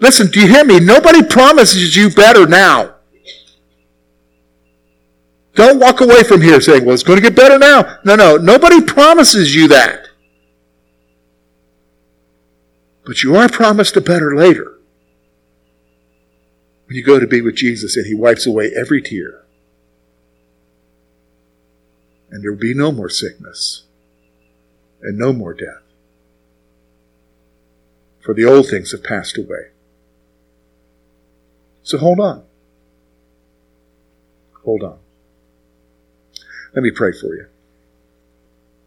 Listen, 0.00 0.28
do 0.28 0.40
you 0.40 0.46
hear 0.46 0.64
me? 0.64 0.78
Nobody 0.78 1.24
promises 1.24 1.96
you 1.96 2.08
better 2.08 2.46
now. 2.46 2.94
Don't 5.54 5.80
walk 5.80 6.00
away 6.00 6.22
from 6.22 6.40
here 6.40 6.60
saying, 6.60 6.84
well, 6.84 6.94
it's 6.94 7.02
going 7.02 7.16
to 7.16 7.22
get 7.22 7.34
better 7.34 7.58
now. 7.58 7.98
No, 8.04 8.14
no. 8.14 8.36
Nobody 8.36 8.80
promises 8.80 9.56
you 9.56 9.66
that. 9.68 10.06
But 13.04 13.24
you 13.24 13.34
are 13.34 13.48
promised 13.48 13.96
a 13.96 14.00
better 14.00 14.36
later. 14.36 14.78
When 16.86 16.96
you 16.96 17.02
go 17.02 17.18
to 17.18 17.26
be 17.26 17.40
with 17.40 17.56
Jesus 17.56 17.96
and 17.96 18.06
he 18.06 18.14
wipes 18.14 18.46
away 18.46 18.70
every 18.78 19.02
tear 19.02 19.47
and 22.30 22.42
there 22.42 22.52
will 22.52 22.58
be 22.58 22.74
no 22.74 22.92
more 22.92 23.08
sickness 23.08 23.84
and 25.02 25.18
no 25.18 25.32
more 25.32 25.54
death. 25.54 25.82
For 28.20 28.34
the 28.34 28.44
old 28.44 28.68
things 28.68 28.92
have 28.92 29.02
passed 29.02 29.38
away. 29.38 29.70
So 31.82 31.96
hold 31.98 32.20
on. 32.20 32.44
Hold 34.64 34.82
on. 34.82 34.98
Let 36.74 36.82
me 36.82 36.90
pray 36.90 37.12
for 37.12 37.34
you. 37.34 37.46